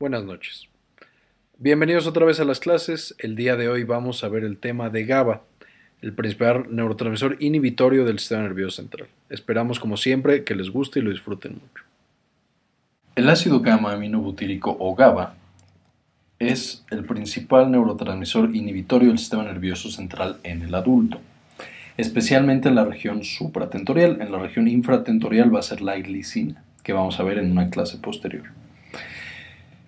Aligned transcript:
Buenas 0.00 0.24
noches. 0.24 0.66
Bienvenidos 1.58 2.06
otra 2.06 2.24
vez 2.24 2.40
a 2.40 2.46
las 2.46 2.58
clases. 2.58 3.14
El 3.18 3.36
día 3.36 3.56
de 3.56 3.68
hoy 3.68 3.84
vamos 3.84 4.24
a 4.24 4.30
ver 4.30 4.44
el 4.44 4.56
tema 4.56 4.88
de 4.88 5.04
GABA, 5.04 5.42
el 6.00 6.14
principal 6.14 6.74
neurotransmisor 6.74 7.36
inhibitorio 7.38 8.06
del 8.06 8.18
sistema 8.18 8.44
nervioso 8.44 8.76
central. 8.76 9.08
Esperamos 9.28 9.78
como 9.78 9.98
siempre 9.98 10.42
que 10.42 10.54
les 10.54 10.70
guste 10.70 11.00
y 11.00 11.02
lo 11.02 11.10
disfruten 11.10 11.52
mucho. 11.52 11.84
El 13.14 13.28
ácido 13.28 13.60
gamma 13.60 13.92
aminobutírico 13.92 14.74
o 14.80 14.94
GABA 14.94 15.34
es 16.38 16.82
el 16.90 17.04
principal 17.04 17.70
neurotransmisor 17.70 18.56
inhibitorio 18.56 19.08
del 19.08 19.18
sistema 19.18 19.44
nervioso 19.44 19.90
central 19.90 20.38
en 20.44 20.62
el 20.62 20.74
adulto, 20.74 21.20
especialmente 21.98 22.70
en 22.70 22.76
la 22.76 22.86
región 22.86 23.22
supratentorial. 23.22 24.22
En 24.22 24.32
la 24.32 24.38
región 24.38 24.66
infratentorial 24.66 25.54
va 25.54 25.58
a 25.58 25.62
ser 25.62 25.82
la 25.82 25.96
glicina, 25.96 26.64
que 26.82 26.94
vamos 26.94 27.20
a 27.20 27.22
ver 27.22 27.36
en 27.36 27.52
una 27.52 27.68
clase 27.68 27.98
posterior. 27.98 28.59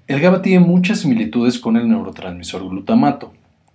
El 0.09 0.19
GABA 0.19 0.43
tiene 0.43 0.67
muchas 0.67 0.99
similitudes 0.99 1.61
con 1.61 1.77
el 1.77 1.89
neurotransmisor 1.89 2.69
glutamato, 2.69 3.33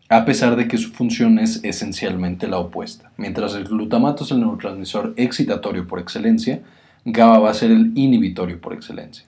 a 0.09 0.25
pesar 0.25 0.57
de 0.57 0.67
que 0.67 0.77
su 0.77 0.91
función 0.91 1.39
es 1.39 1.63
esencialmente 1.63 2.47
la 2.47 2.59
opuesta. 2.59 3.11
Mientras 3.15 3.55
el 3.55 3.63
glutamato 3.63 4.25
es 4.25 4.31
el 4.31 4.41
neurotransmisor 4.41 5.13
excitatorio 5.15 5.87
por 5.87 5.99
excelencia, 5.99 6.61
GABA 7.05 7.39
va 7.39 7.49
a 7.51 7.53
ser 7.53 7.71
el 7.71 7.93
inhibitorio 7.95 8.59
por 8.59 8.73
excelencia. 8.73 9.25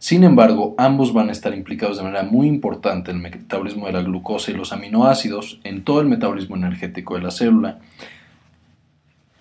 Sin 0.00 0.24
embargo, 0.24 0.74
ambos 0.76 1.12
van 1.12 1.28
a 1.28 1.32
estar 1.32 1.54
implicados 1.54 1.98
de 1.98 2.02
manera 2.02 2.24
muy 2.24 2.48
importante 2.48 3.12
en 3.12 3.18
el 3.18 3.22
metabolismo 3.22 3.86
de 3.86 3.92
la 3.92 4.02
glucosa 4.02 4.50
y 4.50 4.54
los 4.54 4.72
aminoácidos, 4.72 5.60
en 5.62 5.84
todo 5.84 6.00
el 6.00 6.08
metabolismo 6.08 6.56
energético 6.56 7.14
de 7.14 7.22
la 7.22 7.30
célula. 7.30 7.78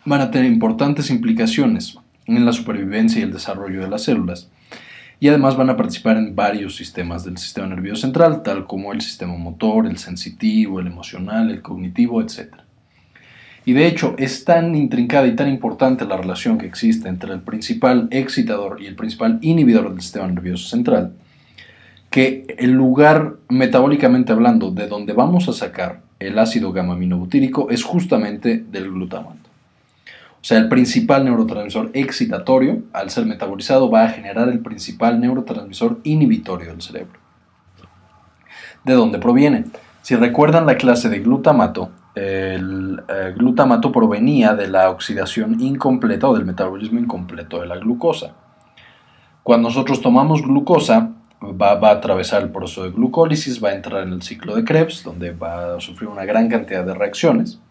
Van 0.05 0.21
a 0.21 0.29
tener 0.29 0.49
importantes 0.49 1.09
implicaciones 1.09 1.97
en 2.27 2.45
la 2.45 2.53
supervivencia 2.53 3.19
y 3.19 3.23
el 3.23 3.33
desarrollo 3.33 3.81
de 3.81 3.89
las 3.89 4.03
células. 4.03 4.49
Y 5.23 5.29
además 5.29 5.55
van 5.55 5.69
a 5.69 5.77
participar 5.77 6.17
en 6.17 6.35
varios 6.35 6.75
sistemas 6.75 7.23
del 7.23 7.37
sistema 7.37 7.67
nervioso 7.67 8.01
central, 8.01 8.43
tal 8.43 8.67
como 8.67 8.91
el 8.91 8.99
sistema 8.99 9.37
motor, 9.37 9.87
el 9.87 9.97
sensitivo, 9.97 10.81
el 10.81 10.87
emocional, 10.87 11.49
el 11.49 11.61
cognitivo, 11.61 12.21
etc. 12.21 12.53
Y 13.63 13.71
de 13.71 13.87
hecho 13.87 14.15
es 14.17 14.43
tan 14.43 14.75
intrincada 14.75 15.25
y 15.27 15.35
tan 15.37 15.47
importante 15.47 16.03
la 16.03 16.17
relación 16.17 16.57
que 16.57 16.65
existe 16.65 17.07
entre 17.07 17.31
el 17.31 17.39
principal 17.39 18.09
excitador 18.11 18.81
y 18.81 18.87
el 18.87 18.97
principal 18.97 19.39
inhibidor 19.41 19.91
del 19.91 20.01
sistema 20.01 20.27
nervioso 20.27 20.67
central, 20.67 21.13
que 22.09 22.45
el 22.57 22.71
lugar 22.71 23.37
metabólicamente 23.47 24.33
hablando 24.33 24.71
de 24.71 24.87
donde 24.87 25.13
vamos 25.13 25.47
a 25.47 25.53
sacar 25.53 26.01
el 26.19 26.37
ácido 26.37 26.73
gamma 26.73 26.95
aminobutírico 26.95 27.69
es 27.69 27.85
justamente 27.85 28.57
del 28.57 28.91
glutamato. 28.91 29.52
O 30.43 30.45
sea, 30.45 30.57
el 30.57 30.67
principal 30.67 31.23
neurotransmisor 31.23 31.91
excitatorio, 31.93 32.81
al 32.91 33.09
ser 33.09 33.25
metabolizado, 33.25 33.89
va 33.89 34.03
a 34.03 34.09
generar 34.09 34.49
el 34.49 34.59
principal 34.59 35.21
neurotransmisor 35.21 36.01
inhibitorio 36.03 36.71
del 36.71 36.81
cerebro. 36.81 37.17
¿De 38.83 38.91
dónde 38.91 39.19
proviene? 39.19 39.63
Si 40.01 40.17
recuerdan 40.17 40.65
la 40.65 40.75
clase 40.75 41.07
de 41.07 41.19
glutamato, 41.19 41.91
el 42.13 43.01
eh, 43.07 43.33
glutamato 43.37 43.93
provenía 43.93 44.53
de 44.53 44.67
la 44.67 44.89
oxidación 44.89 45.61
incompleta 45.61 46.27
o 46.27 46.33
del 46.33 46.43
metabolismo 46.43 46.99
incompleto 46.99 47.61
de 47.61 47.67
la 47.67 47.77
glucosa. 47.77 48.33
Cuando 49.43 49.69
nosotros 49.69 50.01
tomamos 50.01 50.41
glucosa, 50.41 51.11
va, 51.41 51.75
va, 51.75 51.91
a 51.91 51.93
atravesar 51.93 52.41
el 52.41 52.49
proceso 52.49 52.83
de 52.83 52.91
glucólisis, 52.91 53.63
va 53.63 53.69
a 53.69 53.75
entrar 53.75 54.03
en 54.05 54.11
el 54.11 54.21
ciclo 54.21 54.57
de 54.57 54.65
Krebs, 54.65 55.05
donde 55.05 55.31
va 55.31 55.77
a 55.77 55.79
sufrir 55.79 56.09
una 56.09 56.25
gran 56.25 56.49
cantidad 56.49 56.85
de 56.85 56.93
reacciones. 56.93 57.61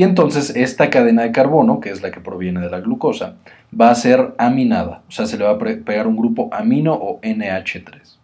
Y 0.00 0.02
entonces 0.02 0.56
esta 0.56 0.88
cadena 0.88 1.24
de 1.24 1.30
carbono, 1.30 1.78
que 1.78 1.90
es 1.90 2.00
la 2.00 2.10
que 2.10 2.20
proviene 2.20 2.60
de 2.60 2.70
la 2.70 2.80
glucosa, 2.80 3.34
va 3.78 3.90
a 3.90 3.94
ser 3.94 4.32
aminada, 4.38 5.02
o 5.06 5.10
sea, 5.10 5.26
se 5.26 5.36
le 5.36 5.44
va 5.44 5.50
a 5.50 5.58
pegar 5.58 6.06
un 6.06 6.16
grupo 6.16 6.48
amino 6.54 6.94
o 6.94 7.20
NH3 7.20 8.16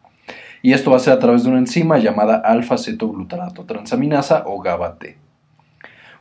y 0.63 0.73
esto 0.73 0.91
va 0.91 0.97
a 0.97 1.01
ser 1.01 1.13
a 1.13 1.19
través 1.19 1.45
de 1.45 1.51
una 1.51 1.59
enzima 1.59 1.99
llamada 1.99 2.37
alfa-cetoglutarato 2.39 3.67
transaminasa 3.67 4.45
o 4.47 4.59
GABA-T. 4.63 5.19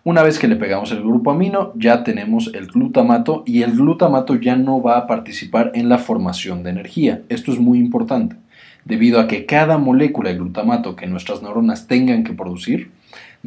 Una 0.03 0.23
vez 0.23 0.39
que 0.39 0.49
le 0.49 0.57
pegamos 0.57 0.91
el 0.91 0.99
grupo 0.99 1.31
amino, 1.31 1.71
ya 1.75 2.03
tenemos 2.03 2.51
el 2.53 2.67
glutamato 2.67 3.43
y 3.45 3.61
el 3.61 3.77
glutamato 3.77 4.35
ya 4.35 4.57
no 4.57 4.81
va 4.81 4.97
a 4.97 5.07
participar 5.07 5.71
en 5.73 5.87
la 5.87 5.99
formación 5.99 6.63
de 6.63 6.71
energía. 6.71 7.21
Esto 7.29 7.53
es 7.53 7.59
muy 7.59 7.79
importante, 7.79 8.35
debido 8.83 9.21
a 9.21 9.27
que 9.29 9.45
cada 9.45 9.77
molécula 9.77 10.31
de 10.31 10.35
glutamato 10.35 10.97
que 10.97 11.07
nuestras 11.07 11.41
neuronas 11.41 11.87
tengan 11.87 12.25
que 12.25 12.33
producir 12.33 12.91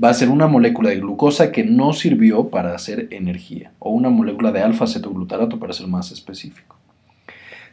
va 0.03 0.10
a 0.10 0.14
ser 0.14 0.28
una 0.28 0.47
molécula 0.47 0.91
de 0.91 1.00
glucosa 1.00 1.50
que 1.53 1.64
no 1.64 1.92
sirvió 1.92 2.48
para 2.48 2.75
hacer 2.75 3.09
energía, 3.10 3.72
o 3.78 3.91
una 3.91 4.10
molécula 4.10 4.53
de 4.53 4.62
alfa-cetoglutarato 4.62 5.59
para 5.59 5.72
ser 5.72 5.88
más 5.88 6.12
específico. 6.12 6.76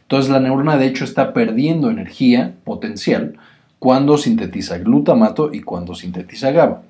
Entonces 0.02 0.30
la 0.30 0.40
neurona 0.40 0.76
de 0.76 0.86
hecho 0.86 1.04
está 1.04 1.32
perdiendo 1.32 1.90
energía 1.90 2.54
potencial 2.64 3.36
cuando 3.78 4.16
sintetiza 4.18 4.78
glutamato 4.78 5.52
y 5.52 5.60
cuando 5.60 5.94
sintetiza 5.94 6.52
GABA. 6.52 6.82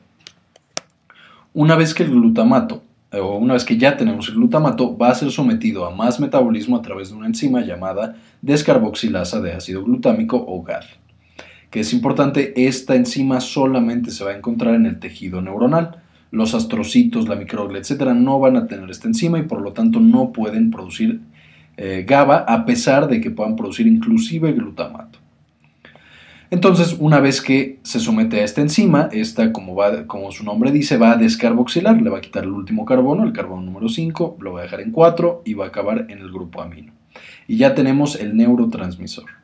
Una 1.55 1.77
vez 1.77 1.95
que 1.95 2.03
el 2.03 2.11
glutamato, 2.11 2.83
o 3.13 3.37
una 3.37 3.55
vez 3.55 3.65
que 3.65 3.79
ya 3.79 3.97
tenemos 3.97 4.29
el 4.29 4.35
glutamato, 4.35 4.97
va 4.97 5.09
a 5.11 5.15
ser 5.15 5.31
sometido 5.31 5.87
a 5.87 5.91
más 5.91 6.21
metabolismo 6.21 6.77
a 6.77 6.83
través 6.83 7.09
de 7.09 7.17
una 7.17 7.27
enzima 7.27 7.63
llamada 7.63 8.17
descarboxilasa 8.43 9.41
de 9.41 9.53
ácido 9.55 9.83
glutámico 9.83 10.37
o 10.47 10.63
GAD. 10.63 10.85
Que 11.77 11.81
es 11.81 11.93
importante, 11.93 12.55
esta 12.67 12.95
enzima 12.95 13.39
solamente 13.39 14.11
se 14.11 14.25
va 14.25 14.31
a 14.31 14.35
encontrar 14.35 14.77
en 14.77 14.87
el 14.87 14.99
tejido 14.99 15.43
neuronal. 15.43 16.01
Los 16.31 16.55
astrocitos, 16.55 17.29
la 17.29 17.37
microglia, 17.37 17.79
etc. 17.81 18.15
no 18.15 18.41
van 18.41 18.57
a 18.57 18.67
tener 18.67 18.89
esta 18.89 19.09
enzima 19.09 19.39
y 19.39 19.43
por 19.43 19.61
lo 19.61 19.75
tanto 19.75 20.01
no 20.01 20.33
pueden 20.33 20.71
producir 20.71 21.21
eh, 21.77 22.07
GABA 22.09 22.47
a 22.49 22.65
pesar 22.65 23.09
de 23.09 23.21
que 23.21 23.31
puedan 23.31 23.57
producir 23.57 23.87
inclusive 23.87 24.55
glutamato. 24.55 25.19
Entonces, 26.51 26.97
una 26.99 27.21
vez 27.21 27.43
que 27.43 27.79
se 27.83 28.01
somete 28.01 28.41
a 28.41 28.45
esta 28.45 28.63
enzima, 28.63 29.11
esta, 29.13 29.53
como 29.53 30.33
su 30.33 30.45
nombre 30.45 30.73
dice, 30.73 30.97
va 30.97 31.13
a 31.13 31.17
descarboxilar, 31.19 32.01
le 32.01 32.09
va 32.09 32.17
a 32.17 32.23
quitar 32.23 32.45
el 32.45 32.53
último 32.53 32.87
carbono, 32.87 33.23
el 33.23 33.35
carbono 33.35 33.61
número 33.61 33.91
5, 33.91 34.39
lo 34.41 34.55
va 34.55 34.61
a 34.61 34.63
dejar 34.63 34.81
en 34.81 34.93
4 34.93 35.43
y 35.45 35.53
va 35.53 35.67
a 35.67 35.69
acabar 35.69 36.07
en 36.09 36.21
el 36.21 36.33
grupo 36.33 36.63
amino. 36.63 36.95
Y 37.47 37.59
ya 37.59 37.75
tenemos 37.75 38.19
el 38.19 38.35
neurotransmisor. 38.35 39.36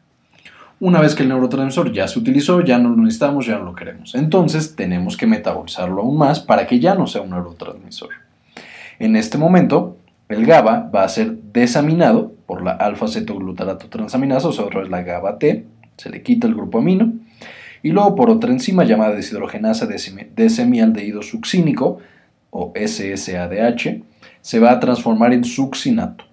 Una 0.83 1.01
vez 1.01 1.15
que 1.15 1.23
el 1.23 1.29
neurotransmisor 1.29 1.93
ya 1.93 2.09
se 2.09 2.19
utilizó, 2.19 2.61
ya 2.61 2.77
no 2.77 2.89
lo 2.89 2.97
necesitamos, 2.97 3.47
ya 3.47 3.57
no 3.57 3.67
lo 3.67 3.75
queremos. 3.77 4.17
Entonces, 4.17 4.75
tenemos 4.75 5.17
que 5.17 5.29
metabolizarlo 5.29 6.03
aún 6.03 6.19
más 6.19 6.41
para 6.41 6.67
que 6.67 6.81
ya 6.81 6.97
no 6.97 7.07
sea 7.07 7.21
un 7.21 7.31
neurotransmisor. 7.31 8.09
En 8.99 9.15
este 9.15 9.39
momento, 9.39 9.97
el 10.29 10.45
GABA 10.45 10.91
va 10.93 11.05
a 11.05 11.09
ser 11.09 11.37
desaminado 11.53 12.33
por 12.47 12.65
la 12.65 12.73
alfa-cetoglutarato 12.73 13.91
transaminasa, 13.91 14.49
o 14.49 14.53
sea, 14.53 14.65
otra 14.65 14.81
vez 14.81 14.91
la 14.91 15.05
GABA-T, 15.05 15.67
se 15.99 16.11
le 16.11 16.25
quita 16.25 16.49
el 16.49 16.57
grupo 16.57 16.79
amino, 16.79 17.13
y 17.85 17.91
luego 17.91 18.17
por 18.17 18.29
otra 18.29 18.51
enzima 18.51 18.83
llamada 18.83 19.15
deshidrogenasa 19.15 19.87
de 19.87 20.51
semialdehído 20.51 21.23
succínico, 21.23 22.01
o 22.51 22.73
SSADH, 22.75 24.03
se 24.41 24.59
va 24.59 24.73
a 24.73 24.81
transformar 24.81 25.33
en 25.33 25.45
succinato. 25.45 26.25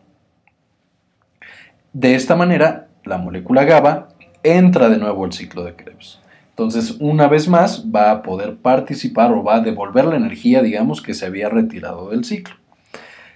De 1.93 2.15
esta 2.15 2.35
manera, 2.35 2.87
la 3.03 3.19
molécula 3.19 3.63
GABA 3.63 4.09
entra 4.43 4.89
de 4.89 4.97
nuevo 4.97 5.25
al 5.25 5.33
ciclo 5.33 5.63
de 5.63 5.75
Krebs. 5.75 6.19
Entonces, 6.49 6.97
una 6.99 7.27
vez 7.27 7.47
más, 7.47 7.85
va 7.93 8.11
a 8.11 8.21
poder 8.21 8.57
participar 8.57 9.31
o 9.31 9.43
va 9.43 9.55
a 9.55 9.61
devolver 9.61 10.05
la 10.05 10.17
energía, 10.17 10.61
digamos, 10.61 11.01
que 11.01 11.13
se 11.13 11.25
había 11.25 11.47
retirado 11.47 12.09
del 12.09 12.25
ciclo. 12.25 12.55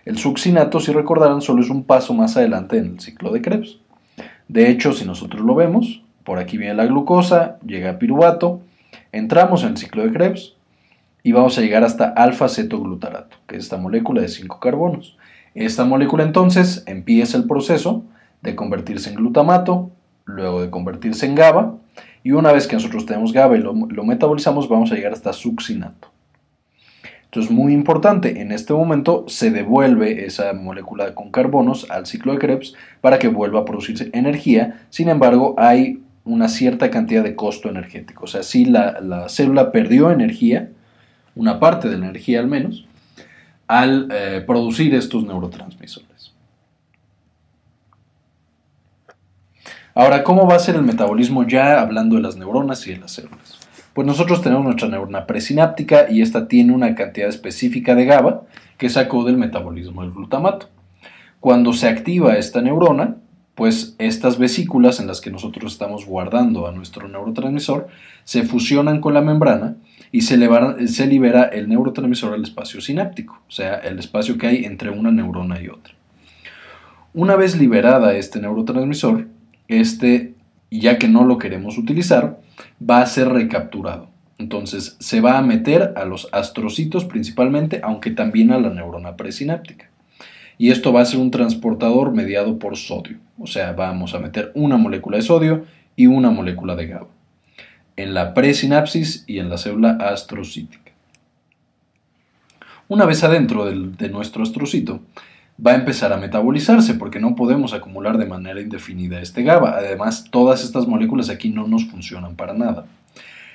El 0.05 0.17
succinato, 0.17 0.81
si 0.81 0.91
recordarán, 0.91 1.41
solo 1.41 1.61
es 1.61 1.69
un 1.69 1.85
paso 1.85 2.13
más 2.13 2.35
adelante 2.35 2.77
en 2.77 2.85
el 2.87 2.99
ciclo 2.99 3.31
de 3.31 3.41
Krebs. 3.41 3.79
De 4.49 4.69
hecho, 4.69 4.91
si 4.91 5.05
nosotros 5.05 5.41
lo 5.41 5.55
vemos, 5.55 6.03
por 6.25 6.39
aquí 6.39 6.57
viene 6.57 6.73
la 6.73 6.85
glucosa, 6.85 7.57
llega 7.65 7.91
a 7.91 7.99
piruvato, 7.99 8.61
entramos 9.13 9.63
en 9.63 9.69
el 9.69 9.77
ciclo 9.77 10.03
de 10.03 10.11
Krebs 10.11 10.55
y 11.23 11.31
vamos 11.31 11.57
a 11.57 11.61
llegar 11.61 11.85
hasta 11.85 12.09
alfa-cetoglutarato, 12.09 13.37
que 13.47 13.55
es 13.55 13.63
esta 13.63 13.77
molécula 13.77 14.21
de 14.21 14.27
5 14.27 14.59
carbonos. 14.59 15.17
Esta 15.55 15.85
molécula 15.85 16.23
entonces 16.23 16.83
empieza 16.87 17.37
el 17.37 17.45
proceso 17.45 18.03
de 18.41 18.55
convertirse 18.55 19.09
en 19.09 19.15
glutamato, 19.15 19.91
luego 20.25 20.61
de 20.61 20.69
convertirse 20.69 21.25
en 21.25 21.35
GABA, 21.35 21.75
y 22.23 22.31
una 22.31 22.51
vez 22.53 22.67
que 22.67 22.75
nosotros 22.75 23.05
tenemos 23.05 23.33
GABA 23.33 23.57
y 23.57 23.61
lo, 23.61 23.73
metabolizamos, 23.73 24.69
vamos 24.69 24.91
a 24.91 24.95
llegar 24.95 25.11
hasta 25.11 25.33
succinato. 25.33 26.09
Entonces, 27.25 27.51
muy 27.51 27.73
importante, 27.73 28.41
en 28.41 28.51
este 28.51 28.73
momento 28.73 29.25
se 29.27 29.49
devuelve 29.51 30.25
esa 30.25 30.53
molécula 30.53 31.15
con 31.15 31.31
carbonos 31.31 31.89
al 31.89 32.05
ciclo 32.05 32.33
de 32.33 32.39
Krebs 32.39 32.75
para 33.01 33.17
que 33.19 33.27
vuelva 33.27 33.61
a 33.61 33.65
producirse 33.65 34.09
energía. 34.13 34.85
Sin 34.89 35.09
embargo, 35.09 35.55
hay 35.57 36.03
una 36.25 36.47
cierta 36.47 36.89
cantidad 36.91 37.23
de 37.23 37.35
costo 37.35 37.69
energético. 37.69 38.25
O 38.25 38.27
sea, 38.27 38.43
si 38.43 38.65
la, 38.65 39.27
célula 39.29 39.71
perdió 39.71 40.11
energía, 40.11 40.69
una 41.35 41.59
parte 41.59 41.89
de 41.89 41.97
la 41.97 42.05
energía 42.05 42.39
al 42.39 42.47
menos, 42.47 42.85
al 43.67 44.07
eh, 44.11 44.43
producir 44.45 44.93
estos 44.93 45.25
neurotransmisores. 45.25 46.12
Ahora, 49.95 50.23
¿cómo 50.23 50.47
va 50.47 50.55
a 50.55 50.59
ser 50.59 50.75
el 50.75 50.81
metabolismo 50.81 51.47
ya 51.47 51.79
hablando 51.79 52.15
de 52.15 52.23
las 52.23 52.35
neuronas 52.35 52.87
y 52.87 52.93
de 52.93 52.99
las 52.99 53.11
células? 53.11 53.59
Pues 53.93 54.07
nosotros 54.07 54.41
tenemos 54.41 54.65
nuestra 54.65 54.87
neurona 54.87 55.27
presináptica 55.27 56.07
y 56.09 56.23
esta 56.23 56.47
tiene 56.47 56.73
una 56.73 56.95
cantidad 56.95 57.29
específica 57.29 57.93
de 57.93 58.05
GABA 58.05 58.41
que 58.79 58.89
sacó 58.89 59.23
del 59.23 59.37
metabolismo 59.37 60.01
del 60.01 60.11
glutamato. 60.11 60.69
Cuando 61.39 61.73
se 61.73 61.87
activa 61.87 62.37
esta 62.37 62.61
neurona, 62.61 63.17
pues 63.53 63.93
estas 63.99 64.39
vesículas 64.39 64.99
en 64.99 65.05
las 65.05 65.21
que 65.21 65.29
nosotros 65.29 65.73
estamos 65.73 66.07
guardando 66.07 66.65
a 66.65 66.71
nuestro 66.71 67.07
neurotransmisor 67.07 67.87
se 68.23 68.41
fusionan 68.41 68.99
con 68.99 69.13
la 69.13 69.21
membrana 69.21 69.75
y 70.11 70.21
se, 70.21 70.39
se 70.87 71.05
libera 71.05 71.43
el 71.43 71.69
neurotransmisor 71.69 72.33
al 72.33 72.41
espacio 72.41 72.81
sináptico, 72.81 73.39
o 73.47 73.51
sea, 73.51 73.75
el 73.75 73.99
espacio 73.99 74.39
que 74.39 74.47
hay 74.47 74.65
entre 74.65 74.89
una 74.89 75.11
neurona 75.11 75.61
y 75.61 75.67
otra. 75.67 75.93
Una 77.13 77.35
vez 77.35 77.55
liberada 77.55 78.15
este 78.15 78.41
neurotransmisor, 78.41 79.27
este, 79.79 80.33
ya 80.71 80.97
que 80.97 81.07
no 81.07 81.23
lo 81.23 81.37
queremos 81.37 81.77
utilizar, 81.77 82.39
va 82.81 83.01
a 83.01 83.05
ser 83.05 83.29
recapturado. 83.29 84.09
Entonces 84.37 84.97
se 84.99 85.21
va 85.21 85.37
a 85.37 85.41
meter 85.41 85.93
a 85.95 86.05
los 86.05 86.27
astrocitos 86.31 87.05
principalmente, 87.05 87.79
aunque 87.83 88.11
también 88.11 88.51
a 88.51 88.59
la 88.59 88.69
neurona 88.69 89.15
presináptica. 89.15 89.89
Y 90.57 90.71
esto 90.71 90.93
va 90.93 91.01
a 91.01 91.05
ser 91.05 91.19
un 91.19 91.31
transportador 91.31 92.13
mediado 92.13 92.59
por 92.59 92.77
sodio. 92.77 93.17
O 93.39 93.47
sea, 93.47 93.73
vamos 93.73 94.13
a 94.13 94.19
meter 94.19 94.51
una 94.55 94.77
molécula 94.77 95.17
de 95.17 95.23
sodio 95.23 95.65
y 95.95 96.07
una 96.07 96.29
molécula 96.31 96.75
de 96.75 96.87
GABA 96.87 97.07
en 97.95 98.13
la 98.13 98.33
presinapsis 98.33 99.23
y 99.27 99.39
en 99.39 99.49
la 99.49 99.57
célula 99.57 99.91
astrocítica. 99.99 100.91
Una 102.87 103.05
vez 103.05 103.23
adentro 103.23 103.65
de 103.65 104.09
nuestro 104.09 104.43
astrocito, 104.43 105.01
va 105.65 105.71
a 105.71 105.75
empezar 105.75 106.11
a 106.13 106.17
metabolizarse 106.17 106.95
porque 106.95 107.19
no 107.19 107.35
podemos 107.35 107.73
acumular 107.73 108.17
de 108.17 108.25
manera 108.25 108.59
indefinida 108.61 109.21
este 109.21 109.43
GABA. 109.43 109.77
Además, 109.77 110.25
todas 110.29 110.63
estas 110.63 110.87
moléculas 110.87 111.29
aquí 111.29 111.49
no 111.49 111.67
nos 111.67 111.85
funcionan 111.85 112.35
para 112.35 112.53
nada. 112.53 112.85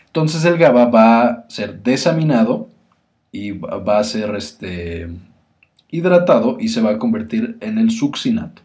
Entonces 0.06 0.44
el 0.44 0.58
GABA 0.58 0.86
va 0.86 1.22
a 1.22 1.44
ser 1.48 1.82
desaminado 1.82 2.68
y 3.30 3.52
va 3.52 3.98
a 3.98 4.04
ser 4.04 4.34
este, 4.36 5.08
hidratado 5.90 6.56
y 6.60 6.68
se 6.68 6.80
va 6.80 6.90
a 6.90 6.98
convertir 6.98 7.56
en 7.60 7.78
el 7.78 7.90
succinato. 7.90 8.62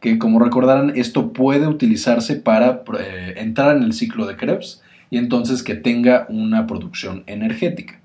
Que 0.00 0.18
como 0.18 0.40
recordarán, 0.40 0.92
esto 0.96 1.32
puede 1.32 1.68
utilizarse 1.68 2.36
para 2.36 2.82
eh, 2.98 3.34
entrar 3.36 3.76
en 3.76 3.84
el 3.84 3.92
ciclo 3.92 4.26
de 4.26 4.36
Krebs 4.36 4.82
y 5.10 5.18
entonces 5.18 5.62
que 5.62 5.74
tenga 5.74 6.26
una 6.28 6.66
producción 6.66 7.22
energética. 7.26 8.00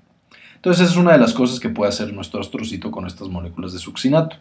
Entonces 0.54 0.90
es 0.90 0.96
una 0.96 1.12
de 1.12 1.18
las 1.18 1.32
cosas 1.32 1.58
que 1.58 1.68
puede 1.68 1.88
hacer 1.88 2.12
nuestro 2.12 2.40
astrocito 2.40 2.90
con 2.90 3.06
estas 3.06 3.28
moléculas 3.28 3.72
de 3.72 3.78
succinato. 3.78 4.36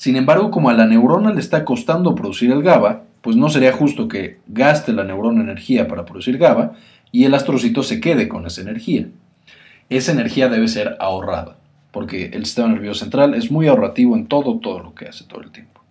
Sin 0.00 0.16
embargo, 0.16 0.50
como 0.50 0.70
a 0.70 0.72
la 0.72 0.86
neurona 0.86 1.30
le 1.30 1.40
está 1.40 1.62
costando 1.62 2.14
producir 2.14 2.50
el 2.52 2.62
GABA, 2.62 3.02
pues 3.20 3.36
no 3.36 3.50
sería 3.50 3.70
justo 3.70 4.08
que 4.08 4.38
gaste 4.46 4.94
la 4.94 5.04
neurona 5.04 5.42
energía 5.42 5.88
para 5.88 6.06
producir 6.06 6.38
GABA 6.38 6.72
y 7.12 7.24
el 7.24 7.34
astrocito 7.34 7.82
se 7.82 8.00
quede 8.00 8.26
con 8.26 8.46
esa 8.46 8.62
energía. 8.62 9.08
Esa 9.90 10.12
energía 10.12 10.48
debe 10.48 10.68
ser 10.68 10.96
ahorrada, 11.00 11.58
porque 11.90 12.30
el 12.32 12.46
sistema 12.46 12.68
nervioso 12.68 13.00
central 13.00 13.34
es 13.34 13.50
muy 13.50 13.68
ahorrativo 13.68 14.16
en 14.16 14.26
todo, 14.26 14.58
todo 14.58 14.78
lo 14.78 14.94
que 14.94 15.06
hace 15.06 15.24
todo 15.24 15.42
el 15.42 15.50
tiempo. 15.50 15.82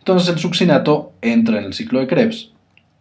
Entonces 0.00 0.28
el 0.30 0.40
succinato 0.40 1.12
entra 1.22 1.58
en 1.60 1.66
el 1.66 1.74
ciclo 1.74 2.00
de 2.00 2.08
Krebs, 2.08 2.50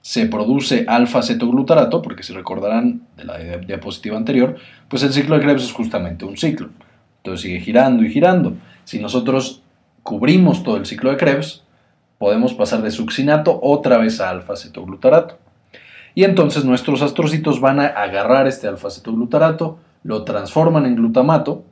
se 0.02 0.28
produce 0.28 0.86
alfa-cetoglutarato, 0.88 2.04
porque 2.04 2.22
si 2.22 2.32
recordarán 2.32 3.02
de 3.18 3.24
la 3.24 3.40
diapositiva 3.58 4.18
anterior, 4.18 4.58
pues 4.88 5.02
el 5.02 5.14
ciclo 5.14 5.36
de 5.36 5.46
Krebs 5.46 5.64
es 5.64 5.72
justamente 5.72 6.26
un 6.26 6.38
ciclo. 6.38 6.70
Entonces 7.24 7.42
sigue 7.42 7.60
girando 7.60 8.04
y 8.04 8.12
girando. 8.12 8.54
Si 8.84 9.00
nosotros 9.00 9.64
cubrimos 10.04 10.64
todo 10.64 10.78
el 10.78 10.86
ciclo 10.86 11.10
de 11.12 11.18
Krebs, 11.18 11.64
podemos 12.18 12.54
pasar 12.54 12.82
de 12.82 12.92
succinato 12.92 13.60
otra 13.62 13.98
vez 13.98 14.22
a 14.22 14.30
alfa-cetoglutarato. 14.30 15.40
Y 16.16 16.26
entonces 16.26 16.64
nuestros 16.64 17.02
astrocitos 17.02 17.60
van 17.60 17.80
a 17.80 17.88
agarrar 17.88 18.48
este 18.48 18.68
alfa-cetoglutarato, 18.68 19.80
lo 20.04 20.24
transforman 20.24 20.86
en 20.86 20.96
glutamato, 20.96 21.64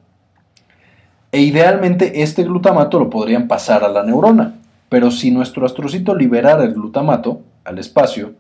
e 1.32 1.42
idealmente 1.42 2.24
este 2.24 2.44
glutamato 2.44 3.00
lo 3.00 3.10
podrían 3.10 3.48
pasar 3.48 3.84
a 3.84 3.90
la 3.90 4.04
neurona. 4.04 4.56
Pero 4.90 5.12
si 5.12 5.32
nuestro 5.32 5.66
astrocito 5.66 6.16
liberara 6.16 6.64
el 6.66 6.74
glutamato 6.74 7.42
al 7.64 7.80
espacio, 7.80 8.34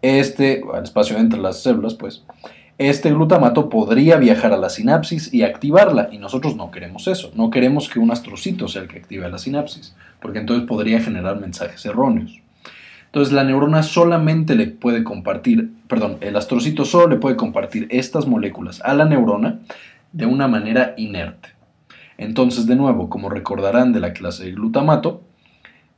este, 0.00 0.62
al 0.72 0.84
espacio 0.84 1.18
entre 1.18 1.40
las 1.40 1.62
células, 1.62 1.94
pues, 1.94 2.24
este 2.86 3.10
glutamato 3.10 3.68
podría 3.68 4.16
viajar 4.16 4.52
a 4.52 4.56
la 4.56 4.70
sinapsis 4.70 5.32
y 5.32 5.42
activarla, 5.42 6.08
y 6.12 6.18
nosotros 6.18 6.56
no 6.56 6.70
queremos 6.70 7.08
eso, 7.08 7.30
no 7.34 7.50
queremos 7.50 7.88
que 7.88 7.98
un 7.98 8.10
astrocito 8.10 8.68
sea 8.68 8.82
el 8.82 8.88
que 8.88 8.98
active 8.98 9.28
la 9.28 9.38
sinapsis, 9.38 9.94
porque 10.20 10.38
entonces 10.38 10.66
podría 10.66 11.00
generar 11.00 11.40
mensajes 11.40 11.84
erróneos. 11.86 12.40
Entonces 13.06 13.34
la 13.34 13.44
neurona 13.44 13.82
solamente 13.82 14.54
le 14.54 14.68
puede 14.68 15.04
compartir, 15.04 15.70
perdón, 15.86 16.16
el 16.20 16.36
astrocito 16.36 16.84
solo 16.84 17.08
le 17.08 17.16
puede 17.16 17.36
compartir 17.36 17.86
estas 17.90 18.26
moléculas 18.26 18.80
a 18.82 18.94
la 18.94 19.04
neurona 19.04 19.60
de 20.12 20.26
una 20.26 20.48
manera 20.48 20.94
inerte. 20.96 21.50
Entonces, 22.18 22.66
de 22.66 22.76
nuevo, 22.76 23.08
como 23.10 23.28
recordarán 23.28 23.92
de 23.92 24.00
la 24.00 24.12
clase 24.12 24.44
de 24.44 24.52
glutamato, 24.52 25.22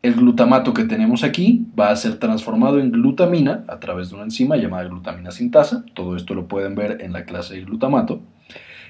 el 0.04 0.16
glutamato 0.16 0.74
que 0.74 0.84
tenemos 0.84 1.24
aquí 1.24 1.64
va 1.80 1.88
a 1.88 1.96
ser 1.96 2.18
transformado 2.18 2.78
en 2.78 2.92
glutamina 2.92 3.64
a 3.68 3.80
través 3.80 4.10
de 4.10 4.16
una 4.16 4.24
enzima 4.24 4.58
llamada 4.58 4.84
glutamina 4.84 5.30
sintasa. 5.30 5.82
Todo 5.94 6.14
esto 6.14 6.34
lo 6.34 6.46
pueden 6.46 6.74
ver 6.74 6.98
en 7.00 7.14
la 7.14 7.24
clase 7.24 7.54
de 7.54 7.62
glutamato. 7.62 8.20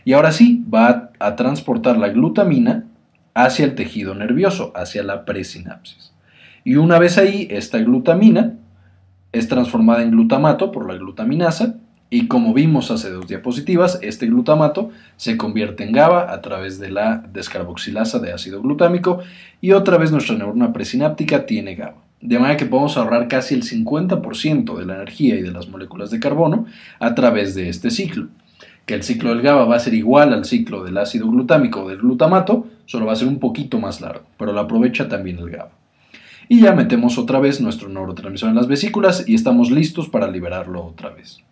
Y 0.05 0.15
ahora 0.15 0.33
sí, 0.33 0.65
va 0.75 1.13
a 1.21 1.37
transportar 1.37 1.99
la 1.99 2.09
glutamina 2.09 2.87
hacia 3.33 3.65
el 3.65 3.77
tejido 3.77 4.17
nervioso, 4.17 4.73
hacia 4.75 5.05
la 5.05 5.25
presinapsis. 5.25 6.13
Y 6.65 6.75
una 6.75 6.99
vez 6.99 7.17
ahí, 7.17 7.47
esta 7.49 7.79
glutamina 7.79 8.55
es 9.31 9.47
transformada 9.47 10.03
en 10.03 10.11
glutamato 10.11 10.73
por 10.73 10.89
la 10.89 10.99
glutaminasa 10.99 11.77
y 12.11 12.29
como 12.29 12.55
vimos 12.55 12.91
hace 12.91 13.11
dos 13.11 13.27
diapositivas, 13.27 13.99
este 14.03 14.27
glutamato 14.27 14.91
se 15.17 15.37
convierte 15.37 15.85
en 15.85 15.93
GABA 15.93 16.33
a 16.33 16.41
través 16.43 16.79
de 16.79 16.91
la 16.91 17.25
descarboxilasa 17.33 18.19
de 18.21 18.33
ácido 18.33 18.63
glutámico 18.63 19.21
y 19.61 19.73
otra 19.73 19.97
vez 19.99 20.13
nuestra 20.13 20.37
neurona 20.37 20.73
presináptica 20.73 21.47
tiene 21.47 21.75
GABA. 21.75 21.97
De 22.21 22.39
manera 22.39 22.57
que 22.57 22.67
podemos 22.67 22.97
ahorrar 22.97 23.27
casi 23.29 23.55
el 23.55 23.65
50% 23.65 24.77
de 24.79 24.87
la 24.87 24.95
energía 24.95 25.35
y 25.35 25.43
de 25.43 25.51
las 25.51 25.69
moléculas 25.69 26.11
de 26.11 26.21
carbono 26.21 26.67
a 27.01 27.15
través 27.15 27.55
de 27.55 27.69
este 27.69 27.91
ciclo. 27.91 28.29
Que 28.87 28.95
el 28.95 29.03
ciclo 29.03 29.31
del 29.31 29.43
GABA 29.43 29.65
va 29.65 29.77
a 29.77 29.81
ser 29.81 29.95
igual 29.95 30.33
al 30.33 30.45
ciclo 30.45 30.85
del 30.85 30.99
ácido 30.99 31.29
glutámico 31.29 31.83
o 31.83 31.89
del 31.89 31.99
glutamato, 31.99 32.67
solo 32.87 33.07
va 33.07 33.13
a 33.13 33.17
ser 33.17 33.29
un 33.29 33.41
poquito 33.41 33.81
más 33.81 34.01
largo, 34.01 34.25
pero 34.39 34.53
lo 34.53 34.61
aprovecha 34.61 35.09
también 35.09 35.39
el 35.39 35.51
GABA 35.51 35.71
y 36.49 36.61
ya 36.61 36.73
metemos 36.73 37.19
otra 37.19 37.41
vez 37.41 37.61
nuestro 37.61 37.89
neurotransmisor 37.89 38.51
en 38.51 38.57
las 38.57 38.69
vesículas 38.69 39.27
y 39.27 39.35
estamos 39.35 39.71
listos 39.71 40.09
para 40.09 40.31
liberarlo 40.31 40.85
otra 40.85 41.11
vez. 41.11 41.43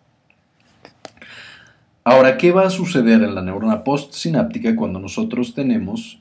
Ahora, 2.05 2.37
¿qué 2.37 2.51
va 2.51 2.67
a 2.67 2.69
suceder 2.69 3.23
en 3.23 3.33
la 3.33 3.41
neurona 3.41 3.85
postsináptica 3.85 4.75
cuando 4.75 4.99
nosotros 4.99 5.53
tenemos 5.53 6.19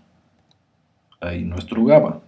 ahí 1.20 1.42
nuestro 1.42 1.84
GABA? 1.84 2.20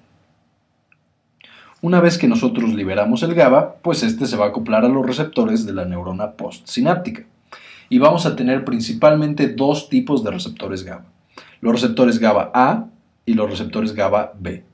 Una 1.81 2.01
vez 2.01 2.19
que 2.19 2.27
nosotros 2.27 2.75
liberamos 2.75 3.23
el 3.23 3.33
GABA, 3.33 3.77
pues 3.77 4.03
este 4.03 4.27
se 4.27 4.37
va 4.37 4.47
a 4.47 4.49
acoplar 4.49 4.85
a 4.85 4.89
los 4.89 5.07
receptores 5.07 5.67
de 5.67 5.73
la 5.73 5.85
neurona 5.85 6.33
postsináptica. 6.33 7.27
Y 7.89 7.99
vamos 7.99 8.27
a 8.27 8.35
tener 8.35 8.65
principalmente 8.65 9.47
dos 9.47 9.89
tipos 9.89 10.25
de 10.25 10.33
receptores 10.33 10.83
GABA. 10.83 11.05
Los 11.61 11.75
receptores 11.75 12.19
GABA 12.19 12.51
A 12.55 12.87
y 13.25 13.35
los 13.35 13.49
receptores 13.49 13.95
GABA 13.95 14.33
B. 14.37 14.65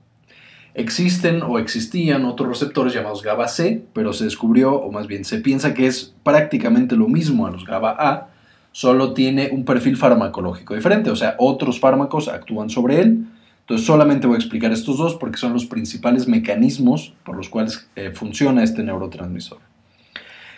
Existen 0.72 1.42
o 1.42 1.58
existían 1.58 2.24
otros 2.24 2.48
receptores 2.48 2.94
llamados 2.94 3.22
GABA 3.22 3.48
C, 3.48 3.84
pero 3.92 4.14
se 4.14 4.24
descubrió, 4.24 4.76
o 4.76 4.90
más 4.90 5.06
bien 5.06 5.26
se 5.26 5.38
piensa 5.38 5.74
que 5.74 5.86
es 5.86 6.14
prácticamente 6.22 6.96
lo 6.96 7.08
mismo 7.08 7.46
a 7.46 7.50
los 7.50 7.66
GABA 7.66 7.96
A, 7.98 8.29
solo 8.72 9.12
tiene 9.14 9.50
un 9.52 9.64
perfil 9.64 9.96
farmacológico 9.96 10.74
diferente, 10.74 11.10
o 11.10 11.16
sea, 11.16 11.36
otros 11.38 11.80
fármacos 11.80 12.28
actúan 12.28 12.70
sobre 12.70 13.00
él. 13.00 13.26
Entonces 13.60 13.86
solamente 13.86 14.26
voy 14.26 14.34
a 14.34 14.38
explicar 14.38 14.72
estos 14.72 14.98
dos 14.98 15.14
porque 15.14 15.38
son 15.38 15.52
los 15.52 15.66
principales 15.66 16.26
mecanismos 16.26 17.14
por 17.24 17.36
los 17.36 17.48
cuales 17.48 17.88
eh, 17.94 18.10
funciona 18.12 18.64
este 18.64 18.82
neurotransmisor. 18.82 19.58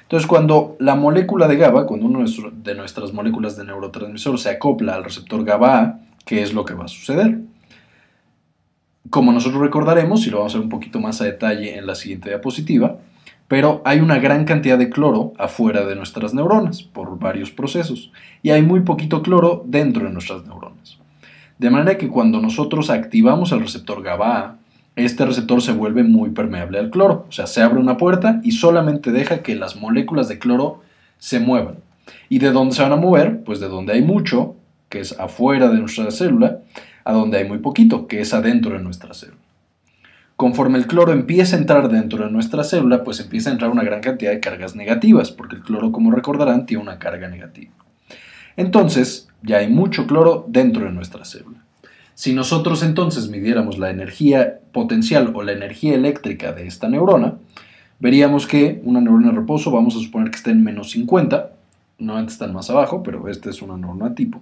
Entonces 0.02 0.26
cuando 0.26 0.76
la 0.78 0.94
molécula 0.94 1.48
de 1.48 1.56
GABA, 1.56 1.86
cuando 1.86 2.06
una 2.06 2.24
de 2.52 2.74
nuestras 2.74 3.12
moléculas 3.12 3.56
de 3.56 3.64
neurotransmisor 3.64 4.38
se 4.38 4.50
acopla 4.50 4.94
al 4.94 5.04
receptor 5.04 5.44
GABA 5.44 6.00
¿qué 6.24 6.42
es 6.42 6.54
lo 6.54 6.64
que 6.64 6.74
va 6.74 6.84
a 6.84 6.88
suceder? 6.88 7.40
como 9.12 9.30
nosotros 9.30 9.60
recordaremos, 9.60 10.26
y 10.26 10.30
lo 10.30 10.38
vamos 10.38 10.54
a 10.54 10.58
ver 10.58 10.64
un 10.64 10.70
poquito 10.70 10.98
más 10.98 11.20
a 11.20 11.24
detalle 11.24 11.76
en 11.76 11.86
la 11.86 11.94
siguiente 11.94 12.30
diapositiva, 12.30 12.96
pero 13.52 13.82
hay 13.84 14.00
una 14.00 14.18
gran 14.18 14.46
cantidad 14.46 14.78
de 14.78 14.88
cloro 14.88 15.34
afuera 15.36 15.84
de 15.84 15.94
nuestras 15.94 16.32
neuronas 16.32 16.82
por 16.82 17.18
varios 17.18 17.50
procesos 17.50 18.10
y 18.42 18.48
hay 18.48 18.62
muy 18.62 18.80
poquito 18.80 19.20
cloro 19.20 19.62
dentro 19.66 20.06
de 20.06 20.10
nuestras 20.10 20.46
neuronas. 20.46 20.96
De 21.58 21.68
manera 21.68 21.98
que 21.98 22.08
cuando 22.08 22.40
nosotros 22.40 22.88
activamos 22.88 23.52
el 23.52 23.60
receptor 23.60 24.02
GABA, 24.02 24.56
este 24.96 25.26
receptor 25.26 25.60
se 25.60 25.72
vuelve 25.72 26.02
muy 26.02 26.30
permeable 26.30 26.78
al 26.78 26.88
cloro, 26.88 27.26
o 27.28 27.32
sea, 27.32 27.46
se 27.46 27.60
abre 27.60 27.78
una 27.78 27.98
puerta 27.98 28.40
y 28.42 28.52
solamente 28.52 29.12
deja 29.12 29.42
que 29.42 29.54
las 29.54 29.76
moléculas 29.76 30.28
de 30.28 30.38
cloro 30.38 30.80
se 31.18 31.38
muevan. 31.38 31.74
¿Y 32.30 32.38
de 32.38 32.52
dónde 32.52 32.74
se 32.74 32.80
van 32.80 32.92
a 32.92 32.96
mover? 32.96 33.44
Pues 33.44 33.60
de 33.60 33.68
donde 33.68 33.92
hay 33.92 34.00
mucho, 34.00 34.56
que 34.88 35.00
es 35.00 35.20
afuera 35.20 35.68
de 35.68 35.78
nuestra 35.78 36.10
célula, 36.10 36.60
a 37.04 37.12
donde 37.12 37.36
hay 37.36 37.46
muy 37.46 37.58
poquito, 37.58 38.06
que 38.06 38.22
es 38.22 38.32
adentro 38.32 38.72
de 38.72 38.82
nuestra 38.82 39.12
célula. 39.12 39.41
Conforme 40.36 40.78
el 40.78 40.86
cloro 40.86 41.12
empieza 41.12 41.56
a 41.56 41.58
entrar 41.58 41.88
dentro 41.88 42.24
de 42.24 42.30
nuestra 42.30 42.64
célula, 42.64 43.04
pues 43.04 43.20
empieza 43.20 43.50
a 43.50 43.52
entrar 43.52 43.70
una 43.70 43.84
gran 43.84 44.00
cantidad 44.00 44.30
de 44.30 44.40
cargas 44.40 44.74
negativas, 44.74 45.30
porque 45.30 45.56
el 45.56 45.62
cloro, 45.62 45.92
como 45.92 46.10
recordarán, 46.10 46.66
tiene 46.66 46.82
una 46.82 46.98
carga 46.98 47.28
negativa. 47.28 47.72
Entonces, 48.56 49.28
ya 49.42 49.58
hay 49.58 49.68
mucho 49.68 50.06
cloro 50.06 50.44
dentro 50.48 50.84
de 50.84 50.92
nuestra 50.92 51.24
célula. 51.24 51.62
Si 52.14 52.32
nosotros 52.34 52.82
entonces 52.82 53.28
midiéramos 53.28 53.78
la 53.78 53.90
energía 53.90 54.60
potencial 54.72 55.32
o 55.34 55.42
la 55.42 55.52
energía 55.52 55.94
eléctrica 55.94 56.52
de 56.52 56.66
esta 56.66 56.88
neurona, 56.88 57.34
veríamos 58.00 58.46
que 58.46 58.80
una 58.84 59.00
neurona 59.00 59.28
de 59.30 59.36
reposo, 59.36 59.70
vamos 59.70 59.96
a 59.96 60.00
suponer 60.00 60.30
que 60.30 60.36
está 60.36 60.50
en 60.50 60.62
menos 60.62 60.90
50, 60.90 61.52
no 61.98 62.16
antes 62.16 62.34
están 62.34 62.52
más 62.52 62.68
abajo, 62.68 63.02
pero 63.02 63.28
esta 63.28 63.48
es 63.48 63.62
una 63.62 63.76
neurona 63.76 64.14
tipo. 64.14 64.40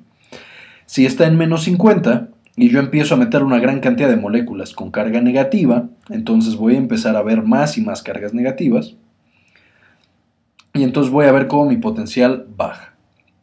Si 0.87 1.07
está 1.07 1.27
en 1.27 1.37
menos 1.37 1.65
50 1.65 2.29
y 2.57 2.69
yo 2.69 2.81
empiezo 2.81 3.15
a 3.15 3.19
meter 3.19 3.43
una 3.43 3.59
gran 3.59 3.81
cantidad 3.81 4.09
de 4.09 4.17
moléculas 4.17 4.75
con 4.75 4.91
carga 4.91 5.21
negativa, 5.21 5.89
entonces 6.09 6.57
voy 6.57 6.75
a 6.75 6.79
empezar 6.79 7.17
a 7.17 7.23
ver 7.23 7.43
más 7.43 7.79
y 7.79 7.83
más 7.83 8.03
cargas 8.03 8.35
negativas, 8.35 8.97
y 10.75 10.83
entonces 10.83 11.13
voy 11.13 11.27
a 11.27 11.33
ver 11.33 11.49
cómo 11.49 11.67
mi 11.67 11.77
potencial 11.77 12.47
baja. 12.57 12.95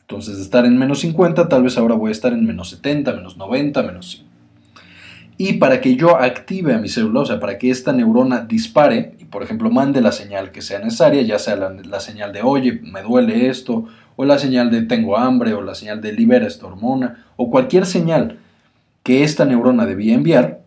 Entonces, 0.02 0.38
de 0.38 0.44
estar 0.44 0.66
en 0.66 0.78
menos 0.78 1.00
50, 1.00 1.50
tal 1.50 1.64
vez 1.64 1.78
ahora 1.78 1.96
voy 1.96 2.10
a 2.10 2.12
estar 2.14 2.32
en 2.32 2.46
menos 2.46 2.70
70, 2.70 3.12
menos 3.12 3.36
90, 3.36 3.84
menos 3.84 4.12
100. 4.12 4.28
Y 5.38 5.54
para 5.54 5.82
que 5.82 5.98
yo 5.98 6.16
active 6.16 6.74
a 6.74 6.80
mi 6.80 6.88
célula, 6.88 7.20
o 7.20 7.26
sea, 7.26 7.40
para 7.40 7.58
que 7.58 7.70
esta 7.70 7.92
neurona 7.92 8.40
dispare 8.40 9.16
y, 9.20 9.26
por 9.26 9.44
ejemplo, 9.44 9.70
mande 9.70 10.02
la 10.02 10.14
señal 10.14 10.52
que 10.52 10.62
sea 10.62 10.80
necesaria, 10.80 11.22
ya 11.24 11.38
sea 11.38 11.58
la, 11.58 12.00
señal 12.00 12.32
de, 12.32 12.42
oye, 12.42 12.80
me 12.82 13.04
duele 13.04 13.50
esto, 13.50 13.86
o 14.16 14.26
la 14.26 14.40
señal 14.40 14.72
de 14.72 14.82
tengo 14.84 15.18
hambre, 15.18 15.54
o 15.54 15.62
la 15.62 15.76
señal 15.76 16.02
de 16.02 16.14
libera 16.14 16.48
esta 16.48 16.66
hormona, 16.66 17.26
o 17.36 17.52
cualquier 17.52 17.86
señal 17.86 18.40
que 19.08 19.24
esta 19.24 19.46
neurona 19.46 19.86
debía 19.86 20.16
enviar, 20.16 20.60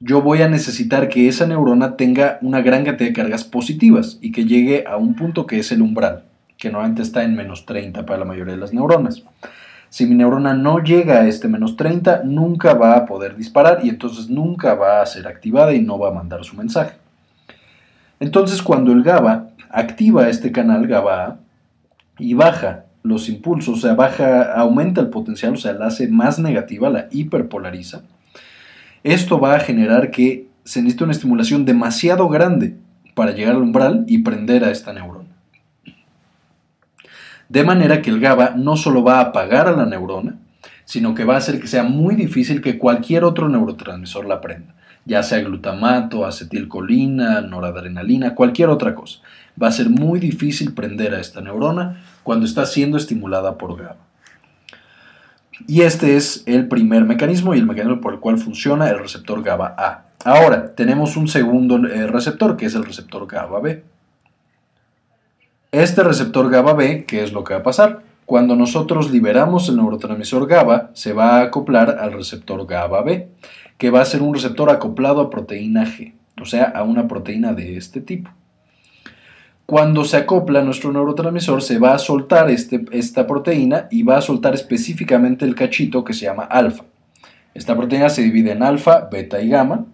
yo 0.00 0.22
voy 0.22 0.40
a 0.40 0.48
necesitar 0.48 1.10
que 1.10 1.28
esa 1.28 1.46
neurona 1.46 1.94
tenga 1.94 2.38
una 2.40 2.62
gran 2.62 2.86
cantidad 2.86 3.10
de 3.10 3.14
cargas 3.14 3.44
positivas 3.44 4.16
y 4.22 4.32
que 4.32 4.46
llegue 4.46 4.86
a 4.86 4.96
un 4.96 5.14
punto 5.14 5.46
que 5.46 5.58
es 5.58 5.70
el 5.70 5.82
umbral, 5.82 6.24
que 6.56 6.70
normalmente 6.70 7.02
está 7.02 7.24
en 7.24 7.36
menos 7.36 7.66
30 7.66 8.06
para 8.06 8.20
la 8.20 8.24
mayoría 8.24 8.54
de 8.54 8.60
las 8.60 8.72
neuronas. 8.72 9.24
Si 9.90 10.06
mi 10.06 10.14
neurona 10.14 10.54
no 10.54 10.82
llega 10.82 11.20
a 11.20 11.28
este 11.28 11.48
menos 11.48 11.76
30, 11.76 12.22
nunca 12.24 12.72
va 12.72 12.96
a 12.96 13.04
poder 13.04 13.36
disparar 13.36 13.80
y 13.84 13.90
entonces 13.90 14.30
nunca 14.30 14.74
va 14.74 15.02
a 15.02 15.06
ser 15.06 15.28
activada 15.28 15.74
y 15.74 15.82
no 15.82 15.98
va 15.98 16.08
a 16.08 16.14
mandar 16.14 16.46
su 16.46 16.56
mensaje. 16.56 16.96
Entonces 18.20 18.62
cuando 18.62 18.90
el 18.92 19.02
GABA 19.02 19.50
activa 19.68 20.30
este 20.30 20.50
canal 20.50 20.86
GABA 20.86 21.40
y 22.18 22.32
baja 22.32 22.86
los 23.08 23.28
impulsos, 23.28 23.78
o 23.78 23.80
sea, 23.80 23.94
baja, 23.94 24.52
aumenta 24.52 25.00
el 25.00 25.08
potencial, 25.08 25.54
o 25.54 25.56
sea, 25.56 25.72
la 25.72 25.86
hace 25.86 26.08
más 26.08 26.38
negativa, 26.38 26.90
la 26.90 27.08
hiperpolariza, 27.10 28.02
esto 29.02 29.40
va 29.40 29.56
a 29.56 29.60
generar 29.60 30.10
que 30.10 30.48
se 30.64 30.82
necesite 30.82 31.04
una 31.04 31.12
estimulación 31.12 31.64
demasiado 31.64 32.28
grande 32.28 32.76
para 33.14 33.32
llegar 33.32 33.54
al 33.54 33.62
umbral 33.62 34.04
y 34.06 34.18
prender 34.18 34.64
a 34.64 34.70
esta 34.70 34.92
neurona. 34.92 35.28
De 37.48 37.64
manera 37.64 38.02
que 38.02 38.10
el 38.10 38.20
GABA 38.20 38.50
no 38.56 38.76
solo 38.76 39.02
va 39.02 39.18
a 39.18 39.22
apagar 39.22 39.66
a 39.66 39.72
la 39.72 39.86
neurona, 39.86 40.38
sino 40.84 41.14
que 41.14 41.24
va 41.24 41.34
a 41.34 41.38
hacer 41.38 41.60
que 41.60 41.66
sea 41.66 41.82
muy 41.82 42.14
difícil 42.14 42.60
que 42.60 42.78
cualquier 42.78 43.24
otro 43.24 43.48
neurotransmisor 43.48 44.26
la 44.26 44.40
prenda, 44.40 44.74
ya 45.08 45.22
sea 45.22 45.40
glutamato, 45.40 46.26
acetilcolina, 46.26 47.40
noradrenalina, 47.40 48.34
cualquier 48.34 48.68
otra 48.68 48.94
cosa. 48.94 49.20
Va 49.60 49.68
a 49.68 49.72
ser 49.72 49.88
muy 49.88 50.20
difícil 50.20 50.74
prender 50.74 51.14
a 51.14 51.20
esta 51.20 51.40
neurona 51.40 52.02
cuando 52.22 52.44
está 52.44 52.66
siendo 52.66 52.98
estimulada 52.98 53.56
por 53.56 53.76
GABA. 53.76 53.96
Y 55.66 55.80
este 55.80 56.16
es 56.16 56.44
el 56.46 56.68
primer 56.68 57.04
mecanismo 57.04 57.54
y 57.54 57.58
el 57.58 57.66
mecanismo 57.66 58.02
por 58.02 58.12
el 58.12 58.20
cual 58.20 58.36
funciona 58.36 58.90
el 58.90 58.98
receptor 58.98 59.42
GABA-A. 59.42 60.04
Ahora, 60.24 60.74
tenemos 60.74 61.16
un 61.16 61.26
segundo 61.26 61.78
eh, 61.88 62.06
receptor 62.06 62.56
que 62.58 62.66
es 62.66 62.74
el 62.74 62.84
receptor 62.84 63.26
GABA-B. 63.26 63.82
Este 65.72 66.02
receptor 66.02 66.50
GABA-B, 66.50 67.06
¿qué 67.06 67.24
es 67.24 67.32
lo 67.32 67.44
que 67.44 67.54
va 67.54 67.60
a 67.60 67.62
pasar? 67.62 68.02
Cuando 68.26 68.56
nosotros 68.56 69.10
liberamos 69.10 69.70
el 69.70 69.76
neurotransmisor 69.76 70.46
GABA, 70.46 70.90
se 70.92 71.14
va 71.14 71.38
a 71.38 71.42
acoplar 71.44 71.96
al 71.98 72.12
receptor 72.12 72.66
GABA-B, 72.66 73.30
que 73.78 73.90
va 73.90 74.00
a 74.00 74.04
ser 74.04 74.22
un 74.22 74.34
receptor 74.34 74.70
acoplado 74.70 75.20
a 75.20 75.30
proteína 75.30 75.86
G, 75.86 76.12
o 76.40 76.44
sea, 76.44 76.64
a 76.64 76.82
una 76.82 77.08
proteína 77.08 77.54
de 77.54 77.76
este 77.76 78.00
tipo. 78.00 78.30
Cuando 79.64 80.04
se 80.04 80.16
acopla 80.16 80.62
nuestro 80.62 80.92
neurotransmisor, 80.92 81.62
se 81.62 81.78
va 81.78 81.94
a 81.94 81.98
soltar 81.98 82.50
este, 82.50 82.84
esta 82.90 83.26
proteína 83.26 83.86
y 83.90 84.02
va 84.02 84.16
a 84.16 84.22
soltar 84.22 84.54
específicamente 84.54 85.44
el 85.44 85.54
cachito 85.54 86.04
que 86.04 86.14
se 86.14 86.24
llama 86.24 86.44
alfa. 86.44 86.84
Esta 87.54 87.76
proteína 87.76 88.08
se 88.08 88.22
divide 88.22 88.52
en 88.52 88.62
alfa, 88.62 89.08
beta 89.12 89.40
y 89.40 89.48
gamma 89.48 89.84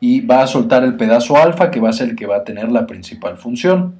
y 0.00 0.20
va 0.20 0.42
a 0.42 0.46
soltar 0.46 0.82
el 0.82 0.96
pedazo 0.96 1.36
alfa 1.36 1.70
que 1.70 1.78
va 1.78 1.90
a 1.90 1.92
ser 1.92 2.10
el 2.10 2.16
que 2.16 2.26
va 2.26 2.38
a 2.38 2.44
tener 2.44 2.72
la 2.72 2.86
principal 2.86 3.36
función. 3.36 3.94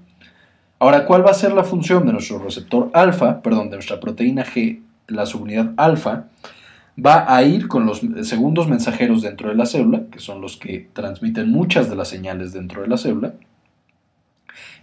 Ahora, 0.78 1.04
¿cuál 1.04 1.24
va 1.24 1.30
a 1.30 1.34
ser 1.34 1.52
la 1.52 1.62
función 1.62 2.06
de 2.06 2.12
nuestro 2.12 2.38
receptor 2.38 2.90
alfa, 2.92 3.40
perdón, 3.40 3.70
de 3.70 3.76
nuestra 3.76 4.00
proteína 4.00 4.44
G, 4.44 4.80
la 5.06 5.26
subunidad 5.26 5.72
alfa? 5.76 6.24
Va 7.04 7.34
a 7.34 7.42
ir 7.42 7.68
con 7.68 7.86
los 7.86 8.00
segundos 8.22 8.68
mensajeros 8.68 9.22
dentro 9.22 9.48
de 9.48 9.54
la 9.54 9.66
célula, 9.66 10.04
que 10.10 10.20
son 10.20 10.40
los 10.40 10.56
que 10.56 10.88
transmiten 10.92 11.50
muchas 11.50 11.90
de 11.90 11.96
las 11.96 12.08
señales 12.08 12.52
dentro 12.52 12.82
de 12.82 12.88
la 12.88 12.96
célula, 12.96 13.34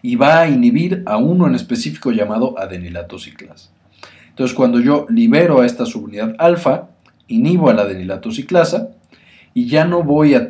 y 0.02 0.16
va 0.16 0.42
a 0.42 0.50
inhibir 0.50 1.04
a 1.06 1.18
uno 1.18 1.48
en 1.48 1.56
específico 1.56 2.12
llamado 2.12 2.58
adenilato 2.58 3.20
ciclasa. 3.20 3.70
Entonces, 4.30 4.56
cuando 4.56 4.80
yo 4.80 5.06
libero 5.10 5.62
a 5.62 5.66
esta 5.66 5.86
subunidad 5.86 6.36
alfa, 6.40 6.90
inhibo 7.28 7.70
a 7.70 7.74
la 7.74 7.84
adenilato 7.84 8.32
ciclasa 8.32 8.90
y 9.54 9.68
ya 9.68 9.86
no 9.86 10.04
voy 10.04 10.34
a 10.34 10.48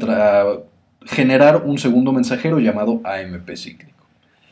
generar 1.06 1.64
un 1.66 1.78
segundo 1.78 2.12
mensajero 2.12 2.60
llamado 2.60 3.02
AMP 3.04 3.50
cíclico. 3.56 4.06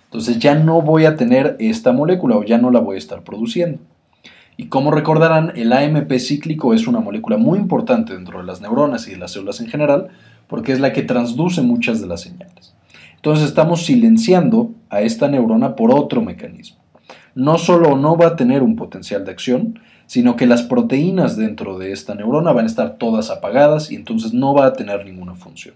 Entonces 0.06 0.40
ya 0.40 0.56
no 0.56 0.82
voy 0.82 1.06
a 1.06 1.16
tener 1.16 1.58
esta 1.60 1.92
molécula 1.92 2.38
o 2.38 2.44
ya 2.44 2.58
no 2.58 2.72
la 2.72 2.80
voy 2.80 2.96
a 2.96 3.00
estar 3.00 3.24
produciendo. 3.24 3.80
Y 4.58 4.68
como 4.68 4.90
recordarán, 4.90 5.54
el 5.56 5.72
AMP 5.72 6.12
cíclico 6.18 6.74
es 6.74 6.88
una 6.88 7.00
molécula 7.00 7.38
muy 7.38 7.60
importante 7.60 8.14
dentro 8.14 8.40
de 8.40 8.46
las 8.46 8.60
neuronas 8.60 9.08
y 9.08 9.12
de 9.12 9.18
las 9.18 9.32
células 9.32 9.62
en 9.62 9.68
general, 9.68 10.08
porque 10.48 10.72
es 10.72 10.80
la 10.80 10.94
que 10.94 11.04
transduce 11.04 11.62
muchas 11.62 12.02
de 12.02 12.08
las 12.08 12.22
señales. 12.22 12.74
Entonces 13.16 13.46
estamos 13.46 13.86
silenciando 13.86 14.72
a 14.90 15.02
esta 15.02 15.28
neurona 15.28 15.76
por 15.76 15.94
otro 15.94 16.22
mecanismo. 16.22 16.78
No 17.36 17.60
solo 17.60 17.96
no 17.96 18.18
va 18.18 18.28
a 18.28 18.36
tener 18.36 18.64
un 18.64 18.76
potencial 18.76 19.26
de 19.26 19.32
acción, 19.32 19.80
sino 20.08 20.36
que 20.36 20.48
las 20.48 20.64
proteínas 20.64 21.38
dentro 21.38 21.78
de 21.78 21.92
esta 21.92 22.16
neurona 22.16 22.52
van 22.52 22.66
a 22.66 22.68
estar 22.68 22.98
todas 22.98 23.30
apagadas 23.30 23.92
y 23.92 23.96
entonces 23.96 24.34
no 24.34 24.56
va 24.56 24.66
a 24.66 24.74
tener 24.74 25.06
ninguna 25.06 25.36
función. 25.36 25.76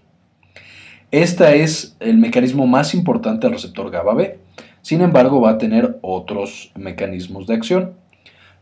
Este 1.12 1.62
es 1.62 1.94
el 2.00 2.16
mecanismo 2.16 2.66
más 2.66 2.94
importante 2.94 3.46
del 3.46 3.54
receptor 3.54 3.90
GABA 3.90 4.14
B. 4.14 4.38
Sin 4.80 5.02
embargo, 5.02 5.40
va 5.40 5.50
a 5.50 5.58
tener 5.58 5.98
otros 6.00 6.72
mecanismos 6.74 7.46
de 7.46 7.54
acción. 7.54 7.92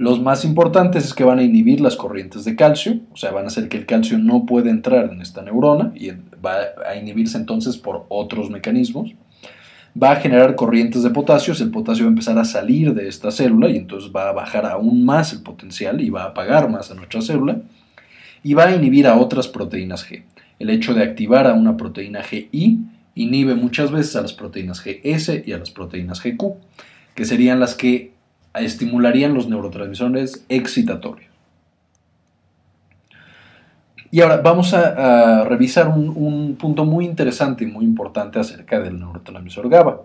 Los 0.00 0.18
más 0.18 0.46
importantes 0.46 1.04
es 1.04 1.12
que 1.12 1.24
van 1.24 1.40
a 1.40 1.42
inhibir 1.42 1.82
las 1.82 1.94
corrientes 1.94 2.46
de 2.46 2.56
calcio, 2.56 3.00
o 3.12 3.18
sea, 3.18 3.32
van 3.32 3.44
a 3.44 3.48
hacer 3.48 3.68
que 3.68 3.76
el 3.76 3.84
calcio 3.84 4.16
no 4.16 4.46
pueda 4.46 4.70
entrar 4.70 5.12
en 5.12 5.20
esta 5.20 5.42
neurona 5.42 5.92
y 5.94 6.08
va 6.42 6.54
a 6.88 6.96
inhibirse 6.96 7.36
entonces 7.36 7.76
por 7.76 8.06
otros 8.08 8.48
mecanismos. 8.48 9.12
Va 10.02 10.12
a 10.12 10.16
generar 10.16 10.54
corrientes 10.54 11.02
de 11.02 11.10
potasio, 11.10 11.52
el 11.52 11.70
potasio 11.70 12.06
va 12.06 12.08
a 12.08 12.12
empezar 12.12 12.38
a 12.38 12.46
salir 12.46 12.94
de 12.94 13.08
esta 13.08 13.30
célula 13.30 13.68
y 13.68 13.76
entonces 13.76 14.10
va 14.10 14.30
a 14.30 14.32
bajar 14.32 14.64
aún 14.64 15.04
más 15.04 15.34
el 15.34 15.42
potencial 15.42 16.00
y 16.00 16.08
va 16.08 16.22
a 16.22 16.28
apagar 16.28 16.70
más 16.70 16.90
a 16.90 16.94
nuestra 16.94 17.20
célula. 17.20 17.60
Y 18.42 18.54
va 18.54 18.68
a 18.68 18.74
inhibir 18.74 19.06
a 19.06 19.18
otras 19.18 19.48
proteínas 19.48 20.10
G. 20.10 20.22
El 20.58 20.70
hecho 20.70 20.94
de 20.94 21.02
activar 21.02 21.46
a 21.46 21.52
una 21.52 21.76
proteína 21.76 22.22
GI 22.22 22.78
inhibe 23.16 23.54
muchas 23.54 23.90
veces 23.90 24.16
a 24.16 24.22
las 24.22 24.32
proteínas 24.32 24.82
GS 24.82 25.42
y 25.46 25.52
a 25.52 25.58
las 25.58 25.70
proteínas 25.70 26.22
GQ, 26.22 26.54
que 27.14 27.26
serían 27.26 27.60
las 27.60 27.74
que 27.74 28.18
estimularían 28.54 29.34
los 29.34 29.48
neurotransmisores 29.48 30.44
excitatorios. 30.48 31.30
Y 34.12 34.20
ahora 34.22 34.38
vamos 34.38 34.74
a, 34.74 35.44
revisar 35.44 35.88
un, 35.88 36.56
punto 36.58 36.84
muy 36.84 37.04
interesante 37.04 37.64
y 37.64 37.68
muy 37.68 37.84
importante 37.84 38.40
acerca 38.40 38.80
del 38.80 38.98
neurotransmisor 38.98 39.68
GABA. 39.68 40.00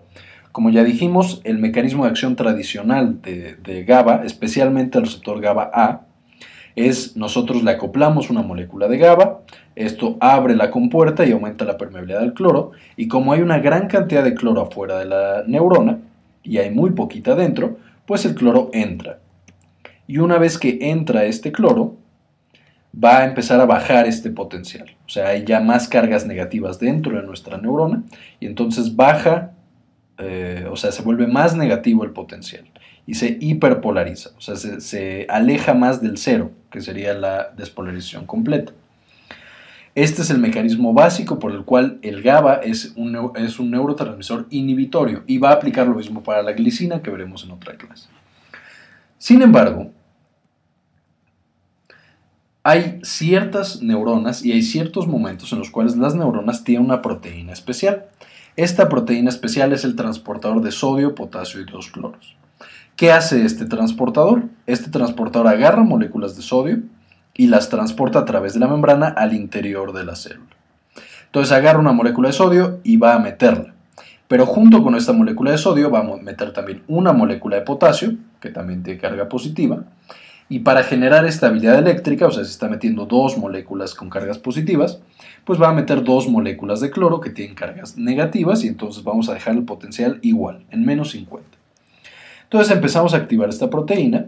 Como 0.52 0.70
ya 0.70 0.84
dijimos, 0.84 1.40
el 1.44 1.58
mecanismo 1.58 2.04
de 2.04 2.10
acción 2.10 2.36
tradicional 2.36 3.20
de, 3.20 3.56
de 3.56 3.84
GABA, 3.84 4.24
especialmente 4.24 4.98
el 4.98 5.04
receptor 5.04 5.40
GABA-A, 5.40 6.02
es 6.76 7.16
nosotros 7.16 7.64
le 7.64 7.72
acoplamos 7.72 8.30
una 8.30 8.42
molécula 8.42 8.86
de 8.86 8.98
GABA, 8.98 9.40
esto 9.74 10.16
abre 10.20 10.54
la 10.54 10.70
compuerta 10.70 11.24
y 11.24 11.32
aumenta 11.32 11.64
la 11.64 11.76
permeabilidad 11.78 12.20
del 12.20 12.34
cloro, 12.34 12.72
y 12.96 13.08
como 13.08 13.32
hay 13.32 13.40
una 13.40 13.58
gran 13.58 13.88
cantidad 13.88 14.22
de 14.22 14.34
cloro 14.34 14.60
afuera 14.60 14.98
de 14.98 15.06
la 15.06 15.42
neurona, 15.46 15.98
y 16.42 16.58
hay 16.58 16.70
muy 16.70 16.90
poquita 16.90 17.34
dentro, 17.34 17.78
pues 18.06 18.24
el 18.24 18.34
cloro 18.34 18.70
entra. 18.72 19.20
Y 20.06 20.18
una 20.18 20.38
vez 20.38 20.58
que 20.58 20.78
entra 20.80 21.24
este 21.24 21.52
cloro, 21.52 21.96
va 23.02 23.18
a 23.18 23.24
empezar 23.24 23.60
a 23.60 23.66
bajar 23.66 24.06
este 24.06 24.30
potencial. 24.30 24.96
O 25.06 25.08
sea, 25.08 25.28
hay 25.28 25.44
ya 25.44 25.60
más 25.60 25.88
cargas 25.88 26.26
negativas 26.26 26.78
dentro 26.78 27.16
de 27.16 27.26
nuestra 27.26 27.58
neurona 27.58 28.02
y 28.40 28.46
entonces 28.46 28.96
baja, 28.96 29.52
eh, 30.18 30.66
o 30.70 30.76
sea, 30.76 30.92
se 30.92 31.02
vuelve 31.02 31.26
más 31.26 31.56
negativo 31.56 32.04
el 32.04 32.12
potencial 32.12 32.64
y 33.06 33.14
se 33.14 33.38
hiperpolariza, 33.40 34.30
o 34.36 34.40
sea, 34.40 34.56
se, 34.56 35.26
aleja 35.28 35.74
más 35.74 36.02
del 36.02 36.18
cero, 36.18 36.50
que 36.70 36.80
sería 36.80 37.14
la 37.14 37.52
despolarización 37.56 38.26
completa. 38.26 38.72
Este 39.96 40.20
es 40.20 40.28
el 40.28 40.36
mecanismo 40.36 40.92
básico 40.92 41.38
por 41.38 41.52
el 41.52 41.64
cual 41.64 41.98
el 42.02 42.22
GABA 42.22 42.56
es 42.56 42.92
un, 42.96 43.12
neurotransmisor 43.12 44.46
inhibitorio 44.50 45.24
y 45.26 45.38
va 45.38 45.48
a 45.48 45.54
aplicar 45.54 45.86
lo 45.86 45.94
mismo 45.94 46.22
para 46.22 46.42
la 46.42 46.52
glicina 46.52 47.00
que 47.00 47.10
veremos 47.10 47.44
en 47.44 47.52
otra 47.52 47.76
clase. 47.76 48.10
Sin 49.16 49.40
embargo, 49.40 49.90
hay 52.62 53.00
ciertas 53.04 53.80
neuronas 53.80 54.44
y 54.44 54.52
hay 54.52 54.60
ciertos 54.60 55.06
momentos 55.06 55.50
en 55.54 55.60
los 55.60 55.70
cuales 55.70 55.96
las 55.96 56.14
neuronas 56.14 56.62
tienen 56.62 56.84
una 56.84 57.00
proteína 57.00 57.54
especial. 57.54 58.04
Esta 58.54 58.90
proteína 58.90 59.30
especial 59.30 59.72
es 59.72 59.82
el 59.84 59.96
transportador 59.96 60.60
de 60.60 60.72
sodio, 60.72 61.14
potasio 61.14 61.62
y 61.62 61.64
dos 61.64 61.90
cloros. 61.90 62.36
¿Qué 62.96 63.12
hace 63.12 63.46
este 63.46 63.64
transportador? 63.64 64.42
Este 64.66 64.90
transportador 64.90 65.48
agarra 65.48 65.82
moléculas 65.84 66.36
de 66.36 66.42
sodio 66.42 66.82
y 67.36 67.46
las 67.48 67.68
transporta 67.68 68.20
a 68.20 68.24
través 68.24 68.54
de 68.54 68.60
la 68.60 68.68
membrana 68.68 69.08
al 69.08 69.34
interior 69.34 69.92
de 69.92 70.04
la 70.04 70.16
célula. 70.16 70.56
Entonces 71.26 71.52
agarra 71.52 71.78
una 71.78 71.92
molécula 71.92 72.28
de 72.28 72.32
sodio 72.32 72.80
y 72.82 72.96
va 72.96 73.14
a 73.14 73.18
meterla. 73.18 73.74
Pero 74.28 74.46
junto 74.46 74.82
con 74.82 74.94
esta 74.94 75.12
molécula 75.12 75.52
de 75.52 75.58
sodio 75.58 75.90
vamos 75.90 76.20
a 76.20 76.22
meter 76.22 76.52
también 76.52 76.82
una 76.88 77.12
molécula 77.12 77.56
de 77.56 77.62
potasio, 77.62 78.14
que 78.40 78.50
también 78.50 78.82
tiene 78.82 78.98
carga 78.98 79.28
positiva, 79.28 79.84
y 80.48 80.60
para 80.60 80.84
generar 80.84 81.26
estabilidad 81.26 81.78
eléctrica, 81.78 82.26
o 82.26 82.30
sea, 82.30 82.44
si 82.44 82.50
está 82.50 82.68
metiendo 82.68 83.06
dos 83.06 83.36
moléculas 83.36 83.94
con 83.94 84.10
cargas 84.10 84.38
positivas, 84.38 85.00
pues 85.44 85.60
va 85.60 85.68
a 85.68 85.72
meter 85.72 86.04
dos 86.04 86.28
moléculas 86.28 86.80
de 86.80 86.90
cloro 86.90 87.20
que 87.20 87.30
tienen 87.30 87.56
cargas 87.56 87.96
negativas 87.96 88.62
y 88.64 88.68
entonces 88.68 89.02
vamos 89.02 89.28
a 89.28 89.34
dejar 89.34 89.54
el 89.54 89.64
potencial 89.64 90.18
igual, 90.22 90.64
en 90.70 90.84
menos 90.84 91.10
50. 91.10 91.46
Entonces 92.44 92.74
empezamos 92.74 93.12
a 93.12 93.16
activar 93.16 93.48
esta 93.48 93.70
proteína 93.70 94.26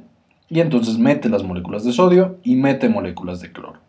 y 0.48 0.60
entonces 0.60 0.98
mete 0.98 1.28
las 1.28 1.42
moléculas 1.42 1.84
de 1.84 1.92
sodio 1.92 2.38
y 2.42 2.56
mete 2.56 2.88
moléculas 2.88 3.40
de 3.40 3.52
cloro. 3.52 3.80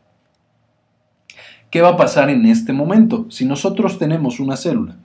¿Qué 1.70 1.82
va 1.82 1.90
a 1.90 1.98
pasar 1.98 2.30
en 2.30 2.46
este 2.46 2.74
momento? 2.74 3.28
Si 3.30 3.46
nosotros 3.46 4.00
tenemos 4.00 4.40
una 4.40 4.58
célula 4.58 4.98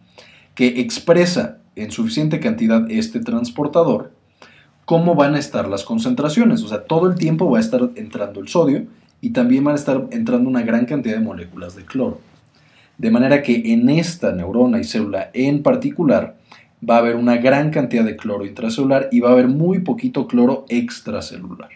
que 0.55 0.81
expresa 0.81 1.59
en 1.77 1.91
suficiente 1.91 2.41
cantidad 2.41 2.91
este 2.91 3.21
transportador, 3.21 4.13
cómo 4.85 5.15
van 5.15 5.35
a 5.35 5.39
estar 5.39 5.69
las 5.69 5.85
concentraciones. 5.85 6.63
O 6.63 6.69
sea, 6.69 6.85
todo 6.85 7.07
el 7.09 7.17
tiempo 7.17 7.51
va 7.51 7.59
a 7.59 7.61
estar 7.61 7.91
entrando 7.97 8.41
el 8.41 8.49
sodio 8.49 8.87
y 9.21 9.31
también 9.31 9.65
van 9.65 9.75
a 9.75 9.79
estar 9.79 10.07
entrando 10.11 10.49
una 10.49 10.63
gran 10.63 10.87
cantidad 10.87 11.17
de 11.17 11.23
moléculas 11.23 11.77
de 11.77 11.85
cloro. 11.85 12.21
De 12.99 13.11
manera 13.11 13.43
que 13.43 13.73
en 13.73 13.89
esta 13.89 14.33
neurona 14.33 14.81
y 14.81 14.85
célula 14.85 15.31
en 15.35 15.63
particular 15.63 16.37
va 16.89 16.97
a 16.97 16.99
haber 16.99 17.17
una 17.17 17.37
gran 17.37 17.71
cantidad 17.71 18.05
de 18.05 18.17
cloro 18.17 18.45
intracelular 18.45 19.09
y 19.11 19.21
va 19.21 19.31
a 19.31 19.33
haber 19.33 19.49
muy 19.49 19.81
poquito 19.81 20.27
cloro 20.27 20.67
extracelular. 20.69 21.71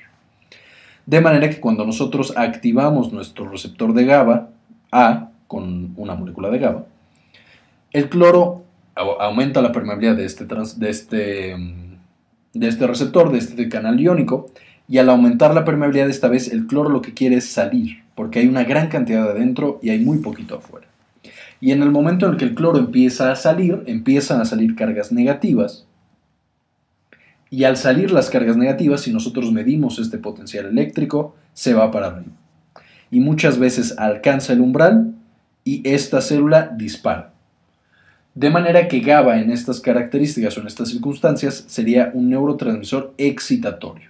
De 1.07 1.21
manera 1.21 1.49
que 1.49 1.61
cuando 1.61 1.87
nosotros 1.87 2.35
activamos 2.37 3.13
nuestro 3.13 3.49
receptor 3.49 3.95
de 3.95 4.05
GABA, 4.05 4.51
A, 4.93 5.31
con 5.47 5.93
una 5.97 6.15
molécula 6.15 6.51
de 6.51 6.59
GABA, 6.59 6.85
el 7.93 8.09
cloro 8.09 8.65
aumenta 8.95 9.63
la 9.63 9.73
permeabilidad 9.73 10.17
de 10.17 10.25
este, 10.25 10.47
de 10.47 10.91
este 10.91 11.57
de 12.55 12.69
este 12.69 12.87
receptor, 12.87 13.31
de 13.31 13.39
este 13.39 13.69
canal 13.69 14.01
iónico, 14.01 14.51
y 14.89 14.99
al 14.99 15.11
aumentar 15.11 15.55
la 15.55 15.65
permeabilidad 15.65 16.09
esta 16.09 16.29
vez 16.29 16.51
el 16.51 16.67
cloro 16.67 16.89
lo 16.89 17.03
que 17.03 17.15
quiere 17.15 17.37
es 17.37 17.49
salir, 17.49 18.03
porque 18.15 18.41
hay 18.41 18.49
una 18.49 18.65
gran 18.65 18.89
cantidad 18.89 19.31
adentro 19.31 19.79
y 19.83 19.91
hay 19.91 20.01
muy 20.01 20.19
poquito 20.19 20.57
afuera. 20.57 20.88
Y 21.61 21.73
en 21.73 21.83
el 21.83 21.91
momento 21.91 22.27
en 22.27 22.33
el 22.33 22.39
que 22.39 22.45
el 22.45 22.55
cloro 22.55 22.79
empieza 22.79 23.33
a 23.33 23.37
salir, 23.37 23.83
empiezan 23.87 24.41
a 24.41 24.45
salir 24.45 24.77
cargas 24.77 25.11
negativas, 25.13 25.89
y 27.51 27.65
al 27.65 27.77
salir 27.77 28.11
las 28.11 28.31
cargas 28.31 28.57
negativas, 28.57 29.03
si 29.03 29.13
nosotros 29.13 29.53
medimos 29.53 29.99
este 29.99 30.19
potencial 30.19 30.67
eléctrico, 30.67 31.35
se 31.55 31.75
va 31.75 31.91
para 31.91 32.09
arriba. 32.09 32.33
Y 33.11 33.21
muchas 33.21 33.59
veces 33.59 33.99
alcanza 33.99 34.53
el 34.53 34.61
umbral 34.61 35.15
y 35.65 35.87
esta 35.89 36.21
célula 36.21 36.75
dispara. 36.77 37.33
De 38.35 38.51
manera 38.51 38.87
que 38.87 39.01
GABA 39.01 39.41
en 39.41 39.51
estas 39.51 39.81
características 39.81 40.57
o 40.57 40.61
en 40.61 40.67
estas 40.67 40.91
circunstancias 40.91 41.65
sería 41.67 42.11
un 42.13 42.29
neurotransmisor 42.29 43.15
excitatorio. 43.17 44.08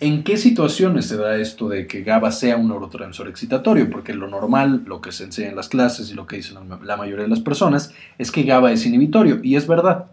¿En 0.00 0.22
qué 0.22 0.36
situaciones 0.36 1.06
se 1.06 1.16
da 1.16 1.36
esto 1.38 1.68
de 1.68 1.88
que 1.88 2.04
GABA 2.04 2.30
sea 2.30 2.56
un 2.56 2.68
neurotransmisor 2.68 3.26
excitatorio? 3.26 3.90
Porque 3.90 4.14
lo 4.14 4.28
normal, 4.28 4.84
lo 4.86 5.00
que 5.00 5.10
se 5.10 5.24
enseña 5.24 5.48
en 5.48 5.56
las 5.56 5.68
clases 5.68 6.08
y 6.08 6.14
lo 6.14 6.24
que 6.24 6.36
dicen 6.36 6.56
la 6.84 6.96
mayoría 6.96 7.24
de 7.24 7.30
las 7.30 7.40
personas 7.40 7.92
es 8.16 8.30
que 8.30 8.44
GABA 8.44 8.70
es 8.70 8.86
inhibitorio, 8.86 9.40
y 9.42 9.56
es 9.56 9.66
verdad. 9.66 10.06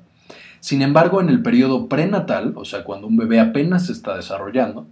Sin 0.60 0.82
embargo, 0.82 1.22
en 1.22 1.30
el 1.30 1.44
periodo 1.44 1.88
prenatal, 1.88 2.54
o 2.56 2.66
sea, 2.66 2.84
cuando 2.84 3.06
un 3.06 3.16
bebé 3.16 3.40
apenas 3.40 3.86
se 3.86 3.92
está 3.92 4.18
desarrollando, 4.18 4.88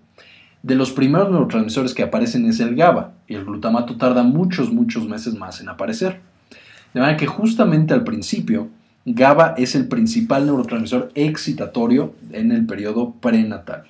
de 0.62 0.76
los 0.76 0.92
primeros 0.92 1.32
neurotransmisores 1.32 1.96
que 1.96 2.04
aparecen 2.04 2.46
es 2.46 2.60
el 2.60 2.76
GABA, 2.76 3.14
y 3.28 3.34
el 3.34 3.46
glutamato 3.46 3.98
tarda 3.98 4.22
muchos, 4.22 4.72
muchos 4.72 5.08
meses 5.08 5.34
más 5.34 5.60
en 5.60 5.70
aparecer. 5.70 6.22
De 6.94 7.00
manera 7.00 7.18
que 7.18 7.26
justamente 7.26 7.96
al 7.96 8.04
principio, 8.04 8.70
GABA 9.06 9.56
es 9.58 9.74
el 9.74 9.88
principal 9.88 10.46
neurotransmisor 10.46 11.12
excitatorio 11.16 12.14
en 12.32 12.52
el 12.52 12.68
periodo 12.68 13.16
prenatal. 13.20 13.86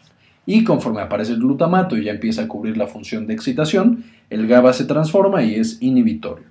Y 0.45 0.63
conforme 0.63 1.01
aparece 1.01 1.33
el 1.33 1.39
glutamato 1.39 1.97
y 1.97 2.05
ya 2.05 2.11
empieza 2.11 2.43
a 2.43 2.47
cubrir 2.47 2.77
la 2.77 2.87
función 2.87 3.27
de 3.27 3.33
excitación, 3.33 4.03
el 4.29 4.47
GABA 4.47 4.73
se 4.73 4.85
transforma 4.85 5.43
y 5.43 5.55
es 5.55 5.81
inhibitorio. 5.81 6.45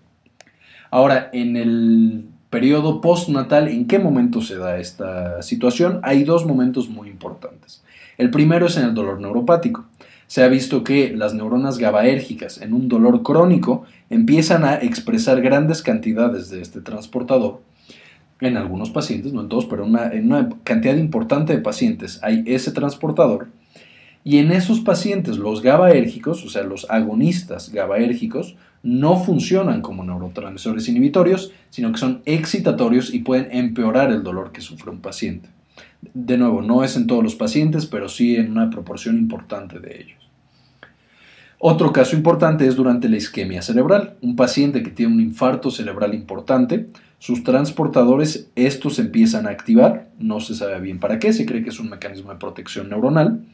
Ahora, 0.90 1.30
en 1.32 1.56
el 1.56 2.24
periodo 2.50 3.00
postnatal, 3.00 3.68
¿en 3.68 3.86
qué 3.86 3.98
momento 3.98 4.40
se 4.40 4.56
da 4.56 4.78
esta 4.78 5.42
situación? 5.42 6.00
Hay 6.02 6.24
dos 6.24 6.46
momentos 6.46 6.88
muy 6.88 7.08
importantes. 7.08 7.82
El 8.18 8.30
primero 8.30 8.66
es 8.66 8.76
en 8.76 8.84
el 8.84 8.94
dolor 8.94 9.20
neuropático 9.20 9.86
se 10.32 10.42
ha 10.42 10.48
visto 10.48 10.82
que 10.82 11.14
las 11.14 11.34
neuronas 11.34 11.76
GABAérgicas 11.76 12.62
en 12.62 12.72
un 12.72 12.88
dolor 12.88 13.22
crónico 13.22 13.84
empiezan 14.08 14.64
a 14.64 14.76
expresar 14.76 15.42
grandes 15.42 15.82
cantidades 15.82 16.48
de 16.48 16.62
este 16.62 16.80
transportador. 16.80 17.60
En 18.40 18.56
algunos 18.56 18.88
pacientes, 18.88 19.34
no 19.34 19.42
en 19.42 19.50
todos, 19.50 19.66
pero 19.66 19.84
en 19.84 20.32
una 20.32 20.48
cantidad 20.64 20.96
importante 20.96 21.54
de 21.54 21.60
pacientes 21.60 22.18
hay 22.22 22.44
ese 22.46 22.72
transportador. 22.72 23.48
Y 24.24 24.38
en 24.38 24.52
esos 24.52 24.80
pacientes 24.80 25.36
los 25.36 25.62
GABAérgicos, 25.62 26.44
o 26.44 26.50
sea, 26.50 26.62
los 26.62 26.88
agonistas 26.88 27.70
GABAérgicos, 27.72 28.56
no 28.82 29.16
funcionan 29.16 29.80
como 29.80 30.04
neurotransmisores 30.04 30.88
inhibitorios, 30.88 31.52
sino 31.70 31.92
que 31.92 31.98
son 31.98 32.22
excitatorios 32.24 33.12
y 33.14 33.20
pueden 33.20 33.48
empeorar 33.50 34.10
el 34.10 34.22
dolor 34.22 34.52
que 34.52 34.60
sufre 34.60 34.90
un 34.90 35.00
paciente. 35.00 35.48
De 36.14 36.36
nuevo, 36.36 36.62
no 36.62 36.82
es 36.82 36.96
en 36.96 37.06
todos 37.06 37.22
los 37.22 37.36
pacientes, 37.36 37.86
pero 37.86 38.08
sí 38.08 38.36
en 38.36 38.50
una 38.50 38.70
proporción 38.70 39.18
importante 39.18 39.78
de 39.78 40.02
ellos. 40.02 40.22
Otro 41.64 41.92
caso 41.92 42.16
importante 42.16 42.66
es 42.66 42.74
durante 42.74 43.08
la 43.08 43.16
isquemia 43.16 43.62
cerebral. 43.62 44.16
Un 44.20 44.34
paciente 44.34 44.82
que 44.82 44.90
tiene 44.90 45.12
un 45.12 45.20
infarto 45.20 45.70
cerebral 45.70 46.12
importante, 46.12 46.88
sus 47.20 47.44
transportadores, 47.44 48.50
estos 48.56 48.98
empiezan 48.98 49.46
a 49.46 49.50
activar, 49.50 50.08
no 50.18 50.40
se 50.40 50.56
sabe 50.56 50.80
bien 50.80 50.98
para 50.98 51.20
qué, 51.20 51.32
se 51.32 51.46
cree 51.46 51.62
que 51.62 51.68
es 51.68 51.78
un 51.78 51.88
mecanismo 51.88 52.32
de 52.32 52.40
protección 52.40 52.88
neuronal. 52.88 53.44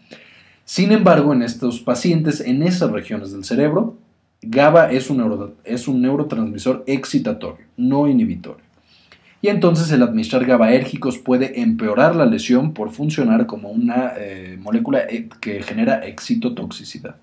Sin 0.69 0.93
embargo, 0.93 1.33
en 1.33 1.41
estos 1.41 1.81
pacientes, 1.81 2.43
en 2.43 2.63
esas 2.63 2.91
regiones 2.91 3.33
del 3.33 3.43
cerebro, 3.43 3.97
GABA 4.43 4.93
es 4.93 5.09
un, 5.09 6.03
neurotransmisor 6.03 6.85
excitatorio, 6.87 7.65
no 7.79 8.07
inhibitorio. 8.07 8.63
Y 9.41 9.49
entonces 9.49 9.91
el 9.93 10.03
administrar 10.03 10.45
GABAérgicos 10.45 11.17
puede 11.17 11.63
empeorar 11.63 12.15
la 12.15 12.27
lesión 12.27 12.75
por 12.75 12.91
funcionar 12.91 13.47
como 13.47 13.71
una 13.71 14.13
eh, 14.19 14.59
molécula 14.61 15.07
eh, 15.09 15.31
que 15.41 15.63
genera 15.63 16.07
excitotoxicidad. 16.07 17.17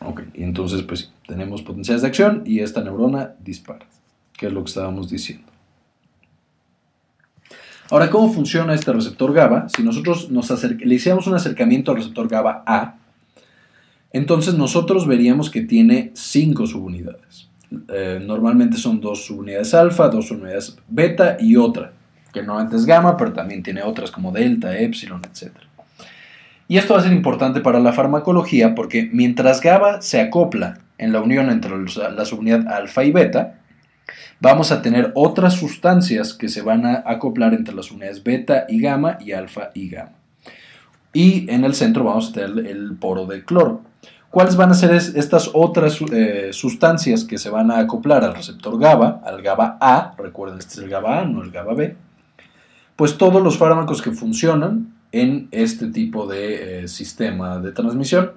Ok, 0.00 0.22
y 0.32 0.42
entonces 0.42 0.80
pues 0.84 1.12
tenemos 1.28 1.60
potenciales 1.60 2.00
de 2.00 2.08
acción 2.08 2.44
y 2.46 2.60
esta 2.60 2.82
neurona 2.82 3.34
dispara, 3.44 3.84
que 4.38 4.46
es 4.46 4.52
lo 4.54 4.64
que 4.64 4.70
estábamos 4.70 5.10
diciendo. 5.10 5.55
Ahora, 7.90 8.10
¿cómo 8.10 8.32
funciona 8.32 8.74
este 8.74 8.92
receptor 8.92 9.32
GABA? 9.32 9.68
Si 9.68 9.82
nosotros 9.82 10.30
nos 10.30 10.50
le 10.64 10.94
hiciéramos 10.94 11.26
un 11.28 11.34
acercamiento 11.34 11.92
al 11.92 11.98
receptor 11.98 12.26
GABA 12.26 12.64
A, 12.66 12.96
entonces 14.12 14.54
nosotros 14.54 15.06
veríamos 15.06 15.50
que 15.50 15.60
tiene 15.60 16.10
cinco 16.14 16.66
subunidades. 16.66 17.48
Eh, 17.88 18.20
normalmente 18.24 18.76
son 18.76 19.00
dos 19.00 19.26
subunidades 19.26 19.72
alfa, 19.74 20.08
dos 20.08 20.28
subunidades 20.28 20.76
beta 20.88 21.36
y 21.38 21.56
otra, 21.56 21.92
que 22.32 22.42
normalmente 22.42 22.76
es 22.76 22.86
gamma, 22.86 23.16
pero 23.16 23.32
también 23.32 23.62
tiene 23.62 23.82
otras 23.82 24.10
como 24.10 24.32
delta, 24.32 24.76
epsilon, 24.76 25.22
etc. 25.24 25.52
Y 26.66 26.78
esto 26.78 26.94
va 26.94 27.00
a 27.00 27.02
ser 27.04 27.12
importante 27.12 27.60
para 27.60 27.78
la 27.78 27.92
farmacología 27.92 28.74
porque 28.74 29.08
mientras 29.12 29.60
GABA 29.60 30.02
se 30.02 30.20
acopla 30.20 30.78
en 30.98 31.12
la 31.12 31.20
unión 31.20 31.50
entre 31.50 31.72
la 31.78 32.24
subunidad 32.24 32.66
alfa 32.66 33.04
y 33.04 33.12
beta, 33.12 33.60
vamos 34.40 34.72
a 34.72 34.82
tener 34.82 35.12
otras 35.14 35.54
sustancias 35.54 36.34
que 36.34 36.48
se 36.48 36.62
van 36.62 36.86
a 36.86 37.02
acoplar 37.06 37.54
entre 37.54 37.74
las 37.74 37.90
unidades 37.90 38.22
beta 38.22 38.66
y 38.68 38.80
gamma 38.80 39.18
y 39.20 39.32
alfa 39.32 39.70
y 39.74 39.88
gamma. 39.88 40.12
Y 41.12 41.50
en 41.50 41.64
el 41.64 41.74
centro 41.74 42.04
vamos 42.04 42.30
a 42.30 42.32
tener 42.32 42.66
el 42.66 42.96
poro 42.96 43.26
de 43.26 43.44
cloro. 43.44 43.82
¿Cuáles 44.30 44.56
van 44.56 44.70
a 44.70 44.74
ser 44.74 44.92
estas 44.92 45.50
otras 45.54 45.98
eh, 46.12 46.50
sustancias 46.52 47.24
que 47.24 47.38
se 47.38 47.48
van 47.48 47.70
a 47.70 47.78
acoplar 47.78 48.22
al 48.22 48.34
receptor 48.34 48.78
GABA, 48.78 49.22
al 49.24 49.40
GABA 49.40 49.78
A? 49.80 50.14
Recuerden, 50.18 50.58
este 50.58 50.74
es 50.74 50.78
el 50.80 50.90
GABA 50.90 51.20
A, 51.20 51.24
no 51.24 51.42
el 51.42 51.50
GABA 51.50 51.74
B. 51.74 51.96
Pues 52.96 53.16
todos 53.16 53.42
los 53.42 53.56
fármacos 53.56 54.02
que 54.02 54.10
funcionan 54.10 54.94
en 55.12 55.48
este 55.52 55.86
tipo 55.86 56.26
de 56.26 56.84
eh, 56.84 56.88
sistema 56.88 57.58
de 57.60 57.72
transmisión. 57.72 58.32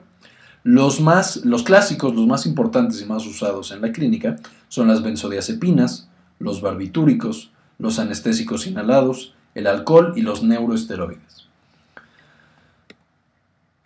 Los, 0.64 1.00
más, 1.00 1.46
los 1.46 1.64
clásicos, 1.64 2.16
los 2.16 2.28
más 2.28 2.46
importantes 2.46 3.02
y 3.02 3.06
más 3.06 3.26
usados 3.26 3.72
en 3.72 3.82
la 3.82 3.92
clínica 3.92 4.36
son 4.68 4.88
las 4.88 5.02
benzodiazepinas, 5.02 6.10
los 6.38 6.62
barbitúricos, 6.62 7.52
los 7.78 7.98
anestésicos 8.00 8.68
inhalados, 8.68 9.34
el 9.56 9.68
alcohol 9.68 10.14
y 10.16 10.22
los 10.22 10.44
neuroesteroides. 10.44 11.48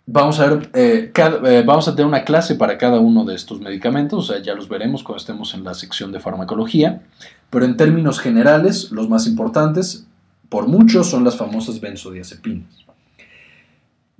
Vamos 0.06 0.38
a, 0.38 0.46
ver, 0.46 0.70
eh, 0.74 1.12
eh, 1.14 1.62
vamos 1.66 1.88
a 1.88 1.92
tener 1.92 2.06
una 2.06 2.24
clase 2.24 2.56
para 2.56 2.76
cada 2.76 3.00
uno 3.00 3.24
de 3.24 3.34
estos 3.34 3.60
medicamentos, 3.60 4.28
o 4.28 4.32
sea, 4.34 4.42
ya 4.42 4.54
los 4.54 4.68
veremos 4.68 5.02
cuando 5.02 5.18
estemos 5.18 5.54
en 5.54 5.64
la 5.64 5.72
sección 5.72 6.12
de 6.12 6.20
farmacología, 6.20 7.02
pero 7.48 7.64
en 7.64 7.78
términos 7.78 8.20
generales, 8.20 8.90
los 8.90 9.08
más 9.08 9.26
importantes, 9.26 10.06
por 10.50 10.68
muchos, 10.68 11.08
son 11.08 11.24
las 11.24 11.36
famosas 11.36 11.80
benzodiazepinas. 11.80 12.83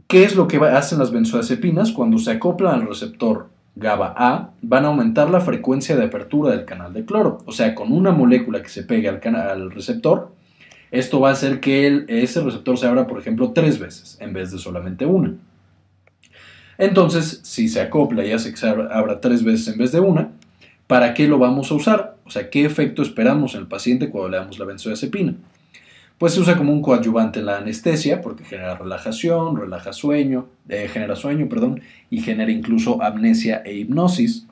¿Qué 0.06 0.24
es 0.24 0.36
lo 0.36 0.46
que 0.46 0.58
hacen 0.58 0.98
las 0.98 1.10
benzodiazepinas? 1.10 1.92
Cuando 1.92 2.18
se 2.18 2.30
acoplan 2.30 2.80
al 2.80 2.88
receptor 2.88 3.48
GABA 3.76 4.14
A, 4.16 4.50
van 4.62 4.84
a 4.84 4.88
aumentar 4.88 5.30
la 5.30 5.40
frecuencia 5.40 5.96
de 5.96 6.04
apertura 6.04 6.52
del 6.52 6.64
canal 6.64 6.92
de 6.92 7.04
cloro. 7.04 7.38
O 7.46 7.52
sea, 7.52 7.74
con 7.74 7.92
una 7.92 8.12
molécula 8.12 8.62
que 8.62 8.68
se 8.68 8.84
pegue 8.84 9.08
al, 9.08 9.70
receptor, 9.70 10.32
esto 10.90 11.20
va 11.20 11.30
a 11.30 11.32
hacer 11.32 11.60
que 11.60 12.04
ese 12.08 12.42
receptor 12.42 12.78
se 12.78 12.86
abra, 12.86 13.06
por 13.06 13.18
ejemplo, 13.18 13.52
tres 13.52 13.78
veces 13.78 14.18
en 14.20 14.32
vez 14.32 14.52
de 14.52 14.58
solamente 14.58 15.06
una. 15.06 15.34
Entonces, 16.76 17.40
si 17.42 17.68
se 17.68 17.80
acopla 17.80 18.24
y 18.24 18.32
hace 18.32 18.50
que 18.50 18.56
se 18.56 18.68
abra 18.68 19.20
tres 19.20 19.42
veces 19.42 19.68
en 19.68 19.78
vez 19.78 19.90
de 19.92 20.00
una, 20.00 20.30
¿para 20.86 21.14
qué 21.14 21.26
lo 21.26 21.38
vamos 21.38 21.70
a 21.70 21.74
usar? 21.74 22.16
O 22.24 22.30
sea, 22.30 22.50
¿qué 22.50 22.64
efecto 22.64 23.02
esperamos 23.02 23.54
en 23.54 23.60
el 23.60 23.66
paciente 23.66 24.10
cuando 24.10 24.30
le 24.30 24.36
damos 24.36 24.58
la 24.58 24.64
benzodiazepina? 24.64 25.34
Pues 26.18 26.34
se 26.34 26.40
usa 26.40 26.56
como 26.56 26.72
un 26.72 26.80
coadyuvante 26.80 27.40
en 27.40 27.46
la 27.46 27.58
anestesia 27.58 28.20
porque 28.20 28.44
genera 28.44 28.76
relajación, 28.76 29.56
relaja 29.56 29.92
sueño, 29.92 30.46
eh, 30.68 30.88
genera 30.90 31.16
sueño, 31.16 31.48
perdón, 31.48 31.80
y 32.08 32.20
genera 32.20 32.50
incluso 32.52 33.02
amnesia 33.02 33.62
e 33.64 33.74
hipnosis. 33.74 34.46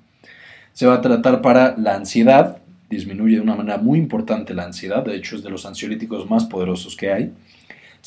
Se 0.72 0.86
va 0.86 0.94
a 0.94 1.00
tratar 1.00 1.40
para 1.40 1.76
la 1.76 1.94
ansiedad, 1.94 2.58
disminuye 2.90 3.36
de 3.36 3.42
una 3.42 3.54
manera 3.54 3.78
muy 3.78 3.98
importante 3.98 4.54
la 4.54 4.64
ansiedad, 4.64 5.04
de 5.04 5.16
hecho 5.16 5.36
es 5.36 5.42
de 5.42 5.50
los 5.50 5.64
ansiolíticos 5.64 6.28
más 6.28 6.44
poderosos 6.44 6.96
que 6.96 7.12
hay. 7.12 7.32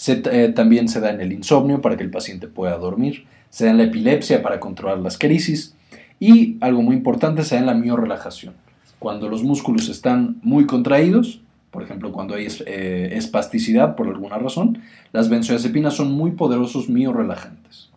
Eh, 0.08 0.52
también 0.54 0.90
se 0.90 1.00
da 1.00 1.12
en 1.12 1.22
el 1.22 1.32
insomnio 1.32 1.82
para 1.82 1.96
que 1.96 2.04
el 2.04 2.12
paciente 2.12 2.48
pueda 2.48 2.78
dormir 2.78 3.26
se 3.56 3.64
da 3.64 3.72
en 3.72 3.78
la 3.78 3.84
epilepsia 3.86 4.44
para 4.44 4.60
controlar 4.60 5.00
las 5.00 5.18
crisis 5.18 5.76
y 6.20 6.58
algo 6.60 6.82
muy 6.82 6.94
importante 6.94 7.42
se 7.46 7.56
da 7.56 7.62
en 7.62 7.68
la 7.68 7.74
miorelajación. 7.74 8.54
Cuando 9.00 9.30
los 9.30 9.44
músculos 9.44 9.88
están 9.88 10.42
muy 10.42 10.66
contraídos, 10.66 11.40
por 11.76 11.84
ejemplo 11.84 12.12
cuando 12.12 12.34
hay 12.34 12.48
eh, 12.66 13.10
espasticidad 13.12 13.96
por 13.96 14.08
alguna 14.08 14.40
razón, 14.40 14.80
las 15.12 15.30
benzodiazepinas 15.30 15.94
son 15.94 16.12
muy 16.12 16.32
poderosos 16.32 16.90
miorelajantes. 16.90 17.92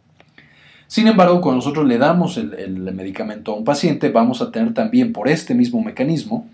Sin 0.86 1.06
embargo, 1.06 1.40
cuando 1.40 1.56
nosotros 1.56 1.86
le 1.86 1.96
damos 1.96 2.36
el 2.36 2.92
medicamento 2.92 3.52
a 3.52 3.56
un 3.56 3.64
paciente, 3.64 4.10
vamos 4.10 4.42
a 4.42 4.50
tener 4.50 4.74
también 4.74 5.12
por 5.12 5.28
este 5.28 5.54
mismo 5.54 5.82
mecanismo 5.82 6.46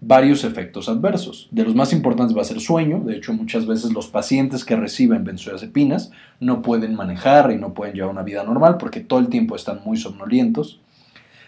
varios 0.00 0.44
efectos 0.44 0.88
adversos. 0.88 1.48
De 1.50 1.64
los 1.64 1.74
más 1.74 1.92
importantes 1.92 2.36
va 2.36 2.42
a 2.42 2.44
ser 2.44 2.60
sueño. 2.60 3.00
De 3.00 3.16
hecho, 3.16 3.32
muchas 3.32 3.66
veces 3.66 3.92
los 3.92 4.08
pacientes 4.08 4.64
que 4.64 4.76
reciben 4.76 5.24
benzodiazepinas 5.24 6.10
no 6.40 6.62
pueden 6.62 6.94
manejar 6.94 7.50
y 7.50 7.56
no 7.56 7.74
pueden 7.74 7.94
llevar 7.94 8.10
una 8.10 8.22
vida 8.22 8.44
normal 8.44 8.76
porque 8.78 9.00
todo 9.00 9.18
el 9.18 9.28
tiempo 9.28 9.56
están 9.56 9.80
muy 9.84 9.96
somnolientos. 9.96 10.80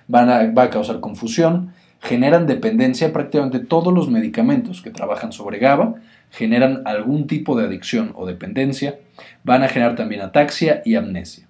Van 0.09 0.29
va 0.57 0.63
a 0.63 0.71
causar 0.71 1.01
confusión. 1.01 1.73
Generan 2.01 2.47
dependencia. 2.47 3.13
Prácticamente 3.13 3.61
todos 3.61 3.93
los 3.93 4.09
medicamentos 4.09 4.83
que 4.83 4.91
trabajan 4.91 5.33
sobre 5.33 5.59
GABA 5.59 5.97
generan 6.31 6.83
algún 6.85 7.27
tipo 7.27 7.59
de 7.59 7.67
adicción 7.67 8.13
o 8.15 8.27
dependencia. 8.27 8.99
Van 9.45 9.63
a 9.63 9.69
generar 9.69 9.97
también 9.97 10.21
ataxia 10.21 10.83
y 10.85 10.95
amnesia. 10.95 11.47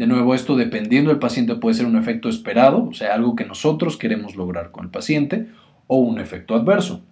De 0.00 0.06
nuevo, 0.06 0.34
esto 0.34 0.56
dependiendo 0.56 1.10
del 1.10 1.18
paciente 1.18 1.56
puede 1.56 1.74
ser 1.74 1.84
un 1.84 1.98
efecto 1.98 2.30
esperado, 2.30 2.88
o 2.88 2.94
sea, 2.94 3.12
algo 3.12 3.36
que 3.36 3.44
nosotros 3.44 3.98
queremos 3.98 4.34
lograr 4.34 4.70
con 4.70 4.84
el 4.84 4.90
paciente, 4.90 5.48
o 5.86 5.98
un 5.98 6.18
efecto 6.18 6.54
adverso. 6.54 7.02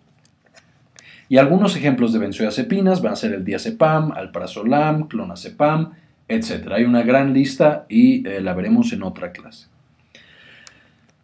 Y 1.29 1.37
algunos 1.37 1.77
ejemplos 1.77 2.15
de 2.15 2.21
benzodiazepinas 2.21 3.03
van 3.03 3.13
a 3.13 3.17
ser 3.17 3.35
el 3.35 3.45
diazepam, 3.45 4.13
alprazolam, 4.13 5.09
clonazepam, 5.09 5.93
etc. 6.29 6.73
Hay 6.73 6.85
una 6.85 7.03
gran 7.03 7.35
lista 7.35 7.85
y 7.89 8.27
eh, 8.27 8.41
la 8.41 8.55
veremos 8.55 8.93
en 8.95 9.03
otra 9.03 9.33
clase. 9.33 9.67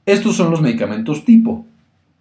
Estos 0.06 0.36
son 0.36 0.50
los 0.50 0.60
medicamentos 0.60 1.24
tipo. 1.24 1.64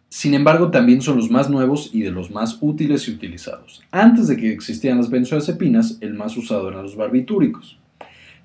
Sin 0.08 0.34
embargo, 0.34 0.72
también 0.72 1.02
son 1.02 1.18
los 1.18 1.30
más 1.30 1.50
nuevos 1.50 1.90
y 1.92 2.02
de 2.02 2.12
los 2.12 2.32
más 2.32 2.60
útiles 2.62 3.08
y 3.08 3.12
utilizados. 3.12 3.84
Antes 3.92 4.28
de 4.28 4.38
que 4.38 4.54
existieran 4.54 5.00
las 5.00 5.10
benzodiazepinas, 5.10 5.98
el 6.00 6.14
más 6.14 6.38
usado 6.38 6.70
eran 6.70 6.84
los 6.84 6.96
barbitúricos. 6.96 7.78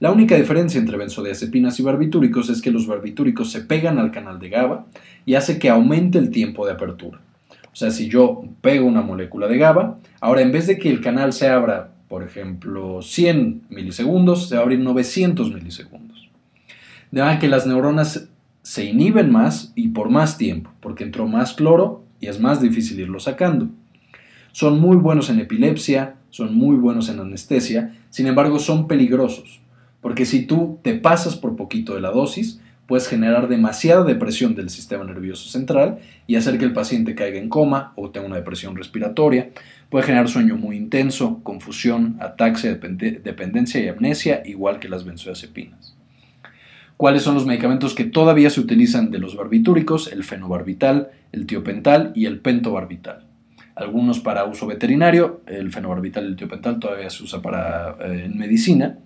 La 0.01 0.11
única 0.11 0.35
diferencia 0.35 0.81
entre 0.81 0.97
benzodiazepinas 0.97 1.79
y 1.79 1.83
barbitúricos 1.85 2.51
es 2.51 2.61
que 2.61 2.73
los 2.73 2.89
barbitúricos 2.89 3.53
se 3.53 3.61
pegan 3.61 4.01
al 4.01 4.11
canal 4.11 4.41
de 4.41 4.49
GABA 4.49 4.87
y 5.25 5.35
hace 5.35 5.61
que 5.61 5.69
aumente 5.69 6.19
el 6.19 6.31
tiempo 6.31 6.67
de 6.67 6.73
apertura. 6.73 7.21
O 7.73 7.77
sea, 7.77 7.93
si 7.93 8.09
yo 8.09 8.43
pego 8.61 8.87
una 8.87 9.03
molécula 9.03 9.47
de 9.47 9.59
GABA, 9.59 9.99
ahora 10.21 10.41
en 10.41 10.51
vez 10.51 10.67
de 10.67 10.79
que 10.79 10.91
el 10.91 11.01
canal 11.01 11.33
se 11.33 11.49
abra, 11.49 11.93
por 12.09 12.25
ejemplo, 12.25 13.03
100 13.03 13.67
milisegundos, 13.71 14.49
se 14.49 14.57
va 14.57 14.63
a 14.63 14.65
abrir 14.65 14.81
900 14.81 15.53
milisegundos. 15.53 16.29
De 17.13 17.21
manera 17.21 17.39
que 17.39 17.47
las 17.47 17.67
neuronas 17.67 18.29
se 18.69 18.85
inhiben 18.85 19.33
más 19.33 19.73
y 19.75 19.89
por 19.89 20.11
más 20.11 20.37
tiempo, 20.37 20.71
porque 20.81 21.05
entró 21.05 21.27
más 21.27 21.55
cloro 21.55 22.05
y 22.21 22.27
es 22.27 22.39
más 22.39 22.61
difícil 22.61 23.01
irlo 23.01 23.19
sacando. 23.19 23.69
Son 24.53 24.79
muy 24.79 24.97
buenos 24.97 25.31
en 25.31 25.41
epilepsia, 25.41 26.17
son 26.31 26.55
muy 26.55 26.77
buenos 26.77 27.09
en 27.09 27.21
anestesia, 27.21 27.95
sin 28.11 28.27
embargo 28.27 28.59
son 28.59 28.87
peligrosos 28.87 29.63
porque 30.01 30.27
si 30.27 30.47
tú 30.47 30.79
te 30.83 30.95
pasas 30.95 31.37
por 31.37 31.57
poquito 31.57 31.95
de 31.95 32.01
la 32.01 32.11
dosis, 32.11 32.61
puedes 32.87 33.09
generar 33.09 33.49
demasiada 33.49 34.05
depresión 34.05 34.55
del 34.55 34.71
sistema 34.71 35.05
nervioso 35.05 35.49
central 35.51 35.99
y 36.27 36.37
hacer 36.37 36.59
que 36.59 36.65
el 36.65 36.73
paciente 36.73 37.15
caiga 37.15 37.39
en 37.39 37.49
coma 37.49 37.93
o 37.97 38.11
tenga 38.11 38.27
una 38.27 38.37
depresión 38.37 38.77
respiratoria. 38.77 39.51
Puede 39.91 40.07
generar 40.07 40.29
sueño 40.29 40.57
muy 40.57 40.77
intenso, 40.77 41.41
confusión, 41.43 42.17
ataxia, 42.21 42.71
dependencia 42.75 43.81
y 43.81 43.89
amnesia, 43.89 44.43
igual 44.47 44.79
que 44.79 44.89
las 44.89 45.05
benzodiazepinas. 45.05 45.98
¿Cuáles 46.99 47.23
son 47.23 47.37
los 47.37 47.47
medicamentos 47.47 47.95
que 47.95 48.03
todavía 48.03 48.51
se 48.51 48.61
utilizan 48.61 49.13
de 49.13 49.21
los 49.21 49.37
barbitúricos? 49.37 50.11
El 50.11 50.25
fenobarbital, 50.25 51.11
el 51.31 51.47
tiopental 51.47 52.11
y 52.17 52.27
el 52.27 52.41
pentobarbital. 52.41 53.25
Algunos 53.77 54.19
para 54.19 54.45
uso 54.47 54.67
veterinario, 54.67 55.41
el 55.47 55.71
fenobarbital 55.71 56.25
y 56.25 56.27
el 56.27 56.37
tiopental 56.37 56.81
todavía 56.81 57.09
se 57.09 57.23
usa 57.23 57.41
para, 57.41 57.91
eh, 58.01 58.25
en 58.25 58.37
medicina 58.37 58.99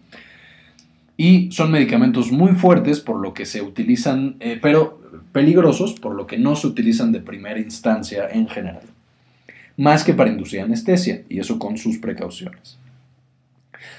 y 1.18 1.52
son 1.52 1.70
medicamentos 1.70 2.32
muy 2.32 2.52
fuertes 2.52 3.00
por 3.00 3.20
lo 3.20 3.34
que 3.34 3.44
se 3.44 3.60
utilizan, 3.60 4.36
eh, 4.40 4.58
pero 4.62 4.98
peligrosos 5.32 5.92
por 5.92 6.14
lo 6.14 6.26
que 6.26 6.38
no 6.38 6.56
se 6.56 6.68
utilizan 6.68 7.12
de 7.12 7.20
primera 7.20 7.60
instancia 7.60 8.26
en 8.30 8.48
general, 8.48 8.84
más 9.76 10.02
que 10.02 10.14
para 10.14 10.30
inducir 10.30 10.62
anestesia, 10.62 11.24
y 11.28 11.40
eso 11.40 11.58
con 11.58 11.76
sus 11.76 11.98
precauciones. 11.98 12.78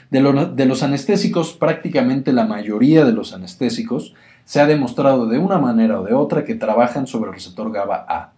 De, 0.09 0.65
los 0.65 0.83
anestésicos, 0.83 1.53
prácticamente 1.53 2.33
la 2.33 2.45
mayoría 2.45 3.05
de 3.05 3.13
los 3.13 3.33
anestésicos 3.33 4.13
se 4.45 4.61
ha 4.61 4.67
demostrado 4.67 5.27
de 5.27 5.39
una 5.39 5.57
manera 5.57 5.99
o 5.99 6.03
de 6.03 6.13
otra 6.13 6.43
que 6.45 6.55
trabajan 6.55 7.07
sobre 7.07 7.29
el 7.29 7.35
receptor 7.35 7.71
GABA 7.71 8.05
A. 8.07 8.33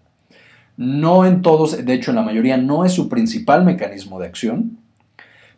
No 0.77 1.25
en 1.25 1.41
todos, 1.41 1.85
de 1.85 1.93
hecho 1.93 2.11
en 2.11 2.17
la 2.17 2.21
mayoría 2.21 2.57
no 2.57 2.85
es 2.85 2.93
su 2.93 3.09
principal 3.09 3.63
mecanismo 3.65 4.19
de 4.19 4.27
acción, 4.27 4.77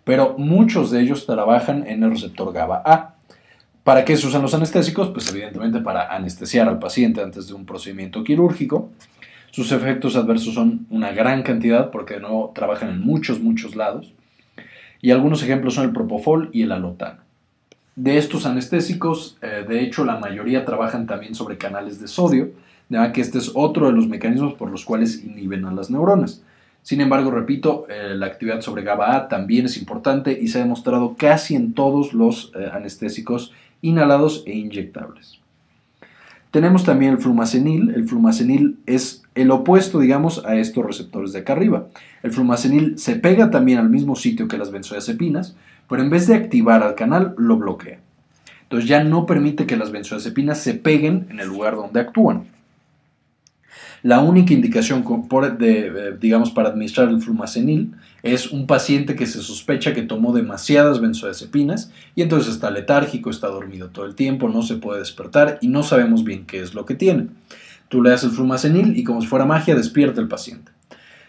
pero 0.04 0.36
muchos 0.38 0.92
de 0.92 1.02
ellos 1.02 1.26
trabajan 1.26 1.86
en 1.86 2.04
el 2.04 2.12
receptor 2.12 2.54
GABA 2.54 2.82
A. 2.86 3.16
¿Para 3.84 4.04
qué 4.04 4.18
se 4.18 4.28
usan 4.28 4.42
los 4.42 4.54
anestésicos? 4.54 5.10
Pues 5.10 5.30
evidentemente 5.30 5.80
para 5.80 6.14
anestesiar 6.14 6.68
al 6.68 6.80
paciente 6.80 7.22
antes 7.22 7.48
de 7.48 7.54
un 7.54 7.66
procedimiento 7.66 8.24
quirúrgico. 8.24 8.90
Sus 9.52 9.72
efectos 9.72 10.16
adversos 10.16 10.54
son 10.54 10.86
una 10.90 11.12
gran 11.12 11.42
cantidad 11.42 11.90
porque 11.90 12.20
no 12.20 12.52
trabajan 12.54 12.90
en 12.90 13.02
muchos, 13.02 13.40
muchos 13.40 13.76
lados. 13.76 14.14
Y 15.02 15.12
algunos 15.12 15.44
ejemplos 15.44 15.76
son 15.76 15.86
el 15.86 15.94
propofol 15.94 16.50
y 16.54 16.64
el 16.64 16.72
alotano. 16.72 17.22
De 17.96 18.18
estos 18.18 18.46
anestésicos, 18.46 19.38
eh, 19.42 19.66
de 19.68 19.82
hecho, 19.82 20.06
la 20.06 20.20
mayoría 20.20 20.66
trabajan 20.66 21.08
también 21.08 21.34
sobre 21.34 21.58
canales 21.58 22.00
de 22.00 22.08
sodio, 22.08 22.52
de 22.90 23.12
que 23.12 23.22
este 23.22 23.40
es 23.40 23.52
otro 23.54 23.88
de 23.88 23.94
los 23.94 24.08
mecanismos 24.08 24.54
por 24.54 24.70
los 24.70 24.86
cuales 24.86 25.24
inhiben 25.24 25.66
a 25.66 25.72
las 25.72 25.90
neuronas. 25.90 26.44
Sin 26.84 27.02
embargo, 27.02 27.32
repito, 27.32 27.86
eh, 27.90 28.16
la 28.16 28.28
actividad 28.28 28.62
sobre 28.62 28.84
GABA-A 28.84 29.28
también 29.28 29.66
es 29.66 29.78
importante 29.78 30.38
y 30.40 30.48
se 30.48 30.60
ha 30.60 30.62
demostrado 30.62 31.16
casi 31.18 31.56
en 31.56 31.74
todos 31.74 32.14
los 32.14 32.52
eh, 32.56 32.70
anestésicos 32.72 33.52
inhalados 33.82 34.44
e 34.46 34.56
inyectables. 34.56 35.40
Tenemos 36.52 36.86
también 36.86 37.12
el 37.12 37.18
flumacenil. 37.18 37.92
El 37.94 38.08
flumacenil 38.08 38.78
es 38.86 39.24
el 39.38 39.52
opuesto, 39.52 40.00
digamos, 40.00 40.44
a 40.46 40.56
estos 40.56 40.86
receptores 40.86 41.32
de 41.32 41.40
acá 41.40 41.54
arriba. 41.54 41.88
El 42.24 42.32
flumacenil 42.32 42.98
se 42.98 43.16
pega 43.16 43.50
también 43.52 43.78
al 43.78 43.90
mismo 43.90 44.16
sitio 44.16 44.48
que 44.48 44.58
las 44.58 44.72
benzodiazepinas, 44.72 45.56
pero 45.88 46.02
en 46.02 46.10
vez 46.10 46.28
de 46.28 46.36
activar 46.36 46.84
al 46.84 46.96
canal, 46.96 47.36
lo 47.38 47.58
bloquea. 47.58 48.00
Entonces 48.64 48.90
ya 48.90 49.04
no 49.04 49.26
permite 49.26 49.66
que 49.66 49.78
las 49.78 49.92
benzodiazepinas 49.92 50.60
se 50.60 50.74
peguen 50.74 51.28
en 51.30 51.40
el 51.40 51.48
lugar 51.48 51.76
donde 51.76 52.00
actúan. 52.00 52.48
La 54.04 54.20
única 54.20 54.54
indicación 54.54 55.04
de, 55.58 56.16
digamos, 56.20 56.52
para 56.52 56.70
administrar 56.70 57.10
el 57.10 57.22
flumacenil 57.22 57.94
es 58.24 58.52
un 58.52 58.68
paciente 58.68 59.16
que 59.16 59.26
se 59.26 59.42
sospecha 59.42 59.94
que 59.94 60.04
tomó 60.04 60.34
demasiadas 60.34 61.02
benzodiazepinas 61.02 61.92
y 62.16 62.22
entonces 62.22 62.54
está 62.54 62.70
letárgico, 62.70 63.30
está 63.30 63.48
dormido 63.48 63.90
todo 63.90 64.06
el 64.06 64.16
tiempo, 64.16 64.50
no 64.50 64.62
se 64.62 64.76
puede 64.76 65.00
despertar 65.00 65.58
y 65.62 65.68
no 65.68 65.84
sabemos 65.84 66.24
bien 66.24 66.46
qué 66.46 66.60
es 66.60 66.74
lo 66.74 66.86
que 66.86 66.96
tiene. 66.96 67.28
Tú 67.90 68.02
le 68.02 68.10
das 68.10 68.24
el 68.24 68.32
flumacenil 68.32 68.98
y 68.98 69.04
como 69.04 69.22
si 69.22 69.28
fuera 69.28 69.46
magia 69.46 69.76
despierta 69.76 70.22
el 70.22 70.28
paciente. 70.28 70.72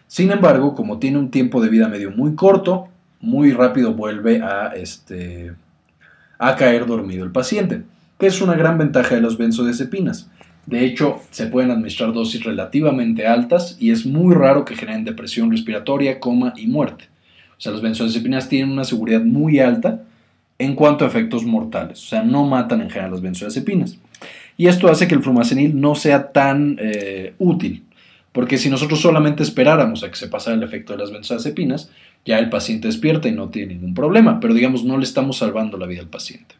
Sin 0.06 0.30
embargo, 0.30 0.74
como 0.74 0.98
tiene 0.98 1.18
un 1.18 1.30
tiempo 1.30 1.62
de 1.62 1.68
vida 1.68 1.88
medio 1.88 2.10
muy 2.10 2.34
corto, 2.34 2.88
muy 3.20 3.52
rápido 3.52 3.94
vuelve 3.94 4.42
a, 4.42 4.72
este, 4.74 5.52
a 6.38 6.56
caer 6.56 6.86
dormido 6.86 7.24
el 7.24 7.30
paciente, 7.30 7.82
que 8.18 8.26
es 8.26 8.40
una 8.40 8.54
gran 8.54 8.78
ventaja 8.78 9.14
de 9.14 9.20
los 9.20 9.36
benzodiazepinas. 9.36 10.30
De 10.66 10.84
hecho, 10.84 11.20
se 11.30 11.46
pueden 11.46 11.70
administrar 11.70 12.12
dosis 12.12 12.44
relativamente 12.44 13.26
altas 13.26 13.76
y 13.78 13.90
es 13.90 14.04
muy 14.04 14.34
raro 14.34 14.64
que 14.64 14.76
generen 14.76 15.04
depresión 15.04 15.50
respiratoria, 15.50 16.20
coma 16.20 16.52
y 16.56 16.66
muerte. 16.66 17.04
O 17.56 17.60
sea, 17.60 17.72
los 17.72 17.82
benzodiazepinas 17.82 18.48
tienen 18.48 18.70
una 18.70 18.84
seguridad 18.84 19.22
muy 19.22 19.60
alta 19.60 20.02
en 20.58 20.74
cuanto 20.74 21.04
a 21.04 21.08
efectos 21.08 21.44
mortales. 21.44 22.04
O 22.04 22.06
sea, 22.08 22.22
no 22.22 22.44
matan 22.46 22.80
en 22.80 22.90
general 22.90 23.12
las 23.12 23.22
benzodiazepinas. 23.22 23.98
Y 24.58 24.66
esto 24.66 24.90
hace 24.90 25.08
que 25.08 25.14
el 25.14 25.22
flumacenil 25.22 25.80
no 25.80 25.94
sea 25.94 26.32
tan 26.32 26.76
eh, 26.80 27.32
útil. 27.38 27.84
Porque 28.32 28.58
si 28.58 28.68
nosotros 28.68 29.00
solamente 29.00 29.42
esperáramos 29.42 30.02
a 30.02 30.10
que 30.10 30.16
se 30.16 30.28
pasara 30.28 30.56
el 30.56 30.62
efecto 30.62 30.92
de 30.92 30.98
las 30.98 31.12
benzodiazepinas, 31.12 31.90
ya 32.26 32.38
el 32.38 32.50
paciente 32.50 32.88
despierta 32.88 33.28
y 33.28 33.32
no 33.32 33.48
tiene 33.48 33.74
ningún 33.74 33.94
problema. 33.94 34.40
Pero 34.40 34.52
digamos, 34.52 34.84
no 34.84 34.98
le 34.98 35.04
estamos 35.04 35.38
salvando 35.38 35.78
la 35.78 35.86
vida 35.86 36.02
al 36.02 36.08
paciente. 36.08 36.56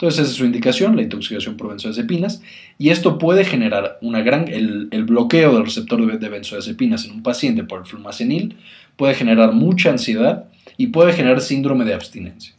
Entonces 0.00 0.20
esa 0.20 0.30
es 0.30 0.36
su 0.38 0.46
indicación, 0.46 0.96
la 0.96 1.02
intoxicación 1.02 1.58
por 1.58 1.68
benzodiazepinas, 1.68 2.40
y 2.78 2.88
esto 2.88 3.18
puede 3.18 3.44
generar 3.44 3.98
una 4.00 4.22
gran, 4.22 4.48
el, 4.48 4.88
bloqueo 5.04 5.52
del 5.52 5.66
receptor 5.66 6.18
de 6.18 6.28
benzodiazepinas 6.30 7.04
en 7.04 7.10
un 7.10 7.22
paciente 7.22 7.64
por 7.64 7.80
el 7.80 7.86
flumacenil 7.86 8.56
puede 8.96 9.12
generar 9.12 9.52
mucha 9.52 9.90
ansiedad 9.90 10.46
y 10.78 10.86
puede 10.86 11.12
generar 11.12 11.42
síndrome 11.42 11.84
de 11.84 11.92
abstinencia. 11.92 12.54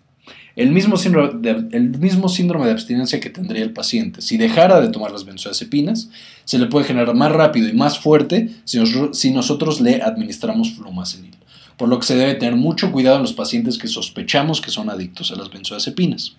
El 0.56 0.72
mismo, 0.72 0.98
síndrome 0.98 1.40
de, 1.40 1.78
el 1.78 1.98
mismo 1.98 2.28
síndrome 2.28 2.66
de 2.66 2.72
abstinencia 2.72 3.20
que 3.20 3.30
tendría 3.30 3.64
el 3.64 3.72
paciente 3.72 4.22
si 4.22 4.38
dejara 4.38 4.82
de 4.82 4.90
tomar 4.90 5.12
las 5.12 5.26
benzodiazepinas, 5.26 6.10
se 6.44 6.60
le 6.60 6.68
puede 6.68 6.86
generar 6.86 7.16
más 7.16 7.32
rápido 7.32 7.70
y 7.70 7.74
más 7.74 8.00
fuerte 8.00 8.50
si 8.66 9.32
nosotros, 9.32 9.82
le 9.82 10.02
administramos 10.02 10.74
flumacenil. 10.74 11.36
Por 11.78 11.90
lo 11.90 12.00
que 12.00 12.06
se 12.06 12.16
debe 12.16 12.36
tener 12.36 12.56
mucho 12.56 12.92
cuidado 12.92 13.16
en 13.16 13.24
los 13.24 13.34
pacientes 13.34 13.78
que 13.78 13.88
sospechamos 13.88 14.62
que 14.62 14.72
son 14.72 14.90
adictos 14.90 15.32
a 15.32 15.36
las 15.36 15.50
benzodiazepinas. 15.50 16.36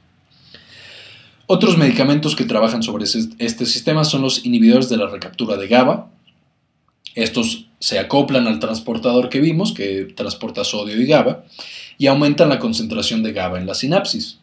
Otros 1.46 1.76
medicamentos 1.76 2.36
que 2.36 2.44
trabajan 2.44 2.82
sobre 2.82 3.04
este 3.04 3.66
sistema 3.66 4.04
son 4.04 4.22
los 4.22 4.44
inhibidores 4.44 4.88
de 4.88 4.96
la 4.96 5.08
recaptura 5.08 5.56
de 5.56 5.68
GABA. 5.68 6.10
Estos 7.14 7.66
se 7.78 7.98
acoplan 7.98 8.46
al 8.46 8.60
transportador 8.60 9.28
que 9.28 9.40
vimos, 9.40 9.72
que 9.72 10.04
transporta 10.04 10.62
sodio 10.62 11.00
y 11.00 11.06
GABA, 11.06 11.44
y 12.02 12.08
aumentan 12.08 12.48
la 12.48 12.58
concentración 12.58 13.22
de 13.22 13.32
GABA 13.32 13.60
en 13.60 13.66
la 13.68 13.74
sinapsis. 13.74 14.40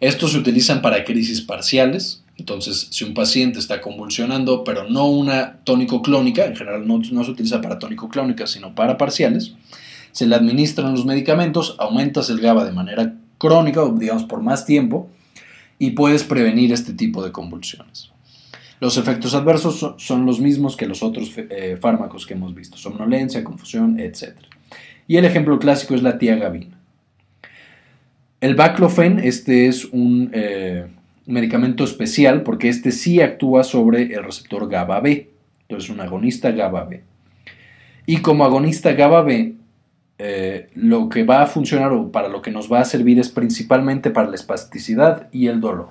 Estos 0.00 0.32
se 0.32 0.38
utilizan 0.38 0.80
para 0.80 1.04
crisis 1.04 1.42
parciales, 1.42 2.24
entonces 2.38 2.88
si 2.90 3.04
un 3.04 3.12
paciente 3.12 3.58
está 3.58 3.82
convulsionando, 3.82 4.64
pero 4.64 4.88
no 4.88 5.04
una 5.04 5.58
tónico-clónica, 5.64 6.46
en 6.46 6.56
general 6.56 6.88
no, 6.88 7.04
se 7.04 7.30
utiliza 7.30 7.60
para 7.60 7.78
tónico-clónica, 7.78 8.46
sino 8.46 8.74
para 8.74 8.96
parciales, 8.96 9.52
se 10.12 10.24
le 10.24 10.36
administran 10.36 10.92
los 10.92 11.04
medicamentos, 11.04 11.76
aumentas 11.78 12.30
el 12.30 12.40
GABA 12.40 12.64
de 12.64 12.72
manera 12.72 13.14
crónica, 13.36 13.82
digamos 13.94 14.24
por 14.24 14.40
más 14.40 14.64
tiempo, 14.64 15.10
y 15.78 15.90
puedes 15.90 16.24
prevenir 16.24 16.72
este 16.72 16.94
tipo 16.94 17.22
de 17.22 17.30
convulsiones. 17.30 18.10
Los 18.80 18.96
efectos 18.96 19.34
adversos 19.34 19.96
son 19.98 20.24
los 20.24 20.40
mismos 20.40 20.78
que 20.78 20.86
los 20.86 21.02
otros 21.02 21.30
eh, 21.36 21.76
fármacos 21.78 22.24
que 22.24 22.32
hemos 22.32 22.54
visto, 22.54 22.78
somnolencia, 22.78 23.44
confusión, 23.44 24.00
etc. 24.00 24.38
Y 25.06 25.18
el 25.18 25.26
ejemplo 25.26 25.58
clásico 25.58 25.94
es 25.94 26.02
la 26.02 26.16
tiagabina. 26.16 26.75
El 28.38 28.54
baclofen, 28.54 29.18
este 29.20 29.66
es 29.66 29.86
un 29.86 30.28
eh, 30.34 30.88
medicamento 31.24 31.84
especial 31.84 32.42
porque 32.42 32.68
este 32.68 32.92
sí 32.92 33.22
actúa 33.22 33.64
sobre 33.64 34.14
el 34.14 34.24
receptor 34.24 34.68
GABA 34.68 35.00
B, 35.00 35.30
entonces 35.62 35.88
un 35.88 36.00
agonista 36.00 36.50
GABA 36.50 36.84
B. 36.84 37.02
Y 38.04 38.18
como 38.18 38.44
agonista 38.44 38.92
GABA 38.92 39.22
B, 39.22 39.54
eh, 40.18 40.68
lo 40.74 41.08
que 41.08 41.24
va 41.24 41.42
a 41.42 41.46
funcionar 41.46 41.92
o 41.92 42.12
para 42.12 42.28
lo 42.28 42.42
que 42.42 42.50
nos 42.50 42.70
va 42.70 42.80
a 42.80 42.84
servir 42.84 43.18
es 43.18 43.30
principalmente 43.30 44.10
para 44.10 44.28
la 44.28 44.34
espasticidad 44.34 45.28
y 45.32 45.46
el 45.46 45.62
dolor. 45.62 45.88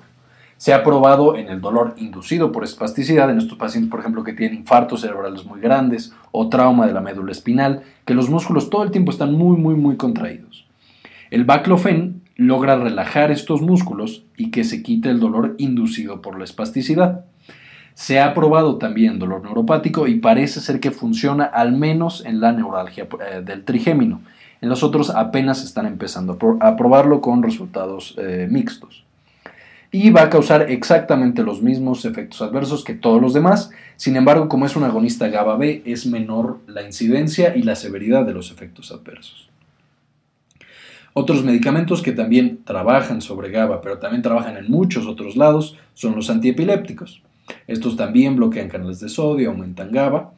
Se 0.56 0.72
ha 0.72 0.84
probado 0.84 1.36
en 1.36 1.48
el 1.48 1.60
dolor 1.60 1.94
inducido 1.98 2.52
por 2.52 2.62
espasticidad 2.62 3.28
en 3.28 3.38
estos 3.38 3.58
pacientes, 3.58 3.90
por 3.90 3.98
ejemplo, 3.98 4.22
que 4.22 4.32
tienen 4.32 4.60
infartos 4.60 5.00
cerebrales 5.00 5.44
muy 5.44 5.60
grandes 5.60 6.14
o 6.30 6.48
trauma 6.48 6.86
de 6.86 6.92
la 6.92 7.00
médula 7.00 7.32
espinal, 7.32 7.82
que 8.04 8.14
los 8.14 8.30
músculos 8.30 8.70
todo 8.70 8.84
el 8.84 8.92
tiempo 8.92 9.10
están 9.10 9.34
muy, 9.34 9.56
muy, 9.56 9.74
muy 9.74 9.96
contraídos. 9.96 10.64
El 11.30 11.44
baclofen 11.44 12.15
logra 12.36 12.76
relajar 12.76 13.30
estos 13.30 13.62
músculos 13.62 14.24
y 14.36 14.50
que 14.50 14.64
se 14.64 14.82
quite 14.82 15.08
el 15.08 15.20
dolor 15.20 15.54
inducido 15.58 16.20
por 16.20 16.38
la 16.38 16.44
espasticidad. 16.44 17.24
Se 17.94 18.20
ha 18.20 18.34
probado 18.34 18.76
también 18.76 19.18
dolor 19.18 19.42
neuropático 19.42 20.06
y 20.06 20.16
parece 20.16 20.60
ser 20.60 20.80
que 20.80 20.90
funciona 20.90 21.44
al 21.44 21.72
menos 21.72 22.24
en 22.26 22.40
la 22.40 22.52
neuralgia 22.52 23.08
eh, 23.26 23.40
del 23.42 23.64
trigémino. 23.64 24.20
En 24.60 24.68
los 24.68 24.82
otros 24.82 25.10
apenas 25.10 25.64
están 25.64 25.86
empezando 25.86 26.38
a 26.60 26.76
probarlo 26.76 27.20
con 27.20 27.42
resultados 27.42 28.14
eh, 28.18 28.48
mixtos. 28.50 29.04
Y 29.90 30.10
va 30.10 30.22
a 30.22 30.30
causar 30.30 30.70
exactamente 30.70 31.42
los 31.42 31.62
mismos 31.62 32.04
efectos 32.04 32.42
adversos 32.42 32.84
que 32.84 32.92
todos 32.92 33.22
los 33.22 33.32
demás. 33.32 33.70
Sin 33.96 34.16
embargo, 34.16 34.48
como 34.48 34.66
es 34.66 34.76
un 34.76 34.84
agonista 34.84 35.28
GABA 35.28 35.56
B, 35.56 35.82
es 35.86 36.06
menor 36.06 36.58
la 36.66 36.82
incidencia 36.82 37.56
y 37.56 37.62
la 37.62 37.76
severidad 37.76 38.26
de 38.26 38.34
los 38.34 38.50
efectos 38.50 38.92
adversos. 38.92 39.48
Otros 41.18 41.44
medicamentos 41.44 42.02
que 42.02 42.12
también 42.12 42.60
trabajan 42.62 43.22
sobre 43.22 43.50
GABA, 43.50 43.80
pero 43.80 43.96
también 43.96 44.20
trabajan 44.20 44.58
en 44.58 44.70
muchos 44.70 45.06
otros 45.06 45.34
lados, 45.34 45.74
son 45.94 46.14
los 46.14 46.28
antiepilépticos. 46.28 47.22
Estos 47.66 47.96
también 47.96 48.36
bloquean 48.36 48.68
canales 48.68 49.00
de 49.00 49.08
sodio, 49.08 49.48
aumentan 49.48 49.92
GABA, 49.92 50.34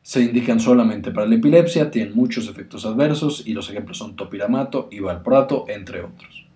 se 0.00 0.22
indican 0.22 0.58
solamente 0.58 1.10
para 1.10 1.26
la 1.26 1.34
epilepsia, 1.34 1.90
tienen 1.90 2.14
muchos 2.14 2.48
efectos 2.48 2.86
adversos 2.86 3.46
y 3.46 3.52
los 3.52 3.68
ejemplos 3.68 3.98
son 3.98 4.16
topiramato 4.16 4.88
y 4.90 5.00
valproato, 5.00 5.66
entre 5.68 6.00
otros. 6.00 6.46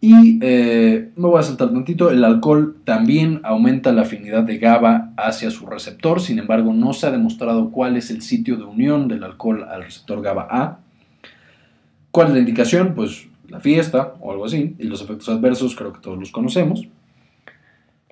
Y 0.00 0.38
eh, 0.40 1.10
me 1.14 1.28
voy 1.28 1.38
a 1.38 1.42
saltar 1.42 1.70
tantito, 1.70 2.10
el 2.10 2.24
alcohol 2.24 2.78
también 2.84 3.42
aumenta 3.44 3.92
la 3.92 4.02
afinidad 4.02 4.44
de 4.44 4.56
GABA 4.56 5.12
hacia 5.18 5.50
su 5.50 5.66
receptor, 5.66 6.18
sin 6.18 6.38
embargo 6.38 6.72
no 6.72 6.94
se 6.94 7.08
ha 7.08 7.10
demostrado 7.10 7.70
cuál 7.70 7.98
es 7.98 8.10
el 8.10 8.22
sitio 8.22 8.56
de 8.56 8.64
unión 8.64 9.06
del 9.06 9.22
alcohol 9.22 9.66
al 9.70 9.84
receptor 9.84 10.22
GABA 10.22 10.48
A. 10.50 10.78
¿Cuál 12.12 12.28
es 12.28 12.34
la 12.34 12.38
indicación? 12.40 12.92
Pues 12.94 13.26
la 13.48 13.58
fiesta 13.58 14.14
o 14.20 14.32
algo 14.32 14.44
así, 14.44 14.76
y 14.78 14.84
los 14.84 15.02
efectos 15.02 15.28
adversos 15.30 15.74
creo 15.74 15.92
que 15.92 16.00
todos 16.00 16.18
los 16.18 16.30
conocemos. 16.30 16.86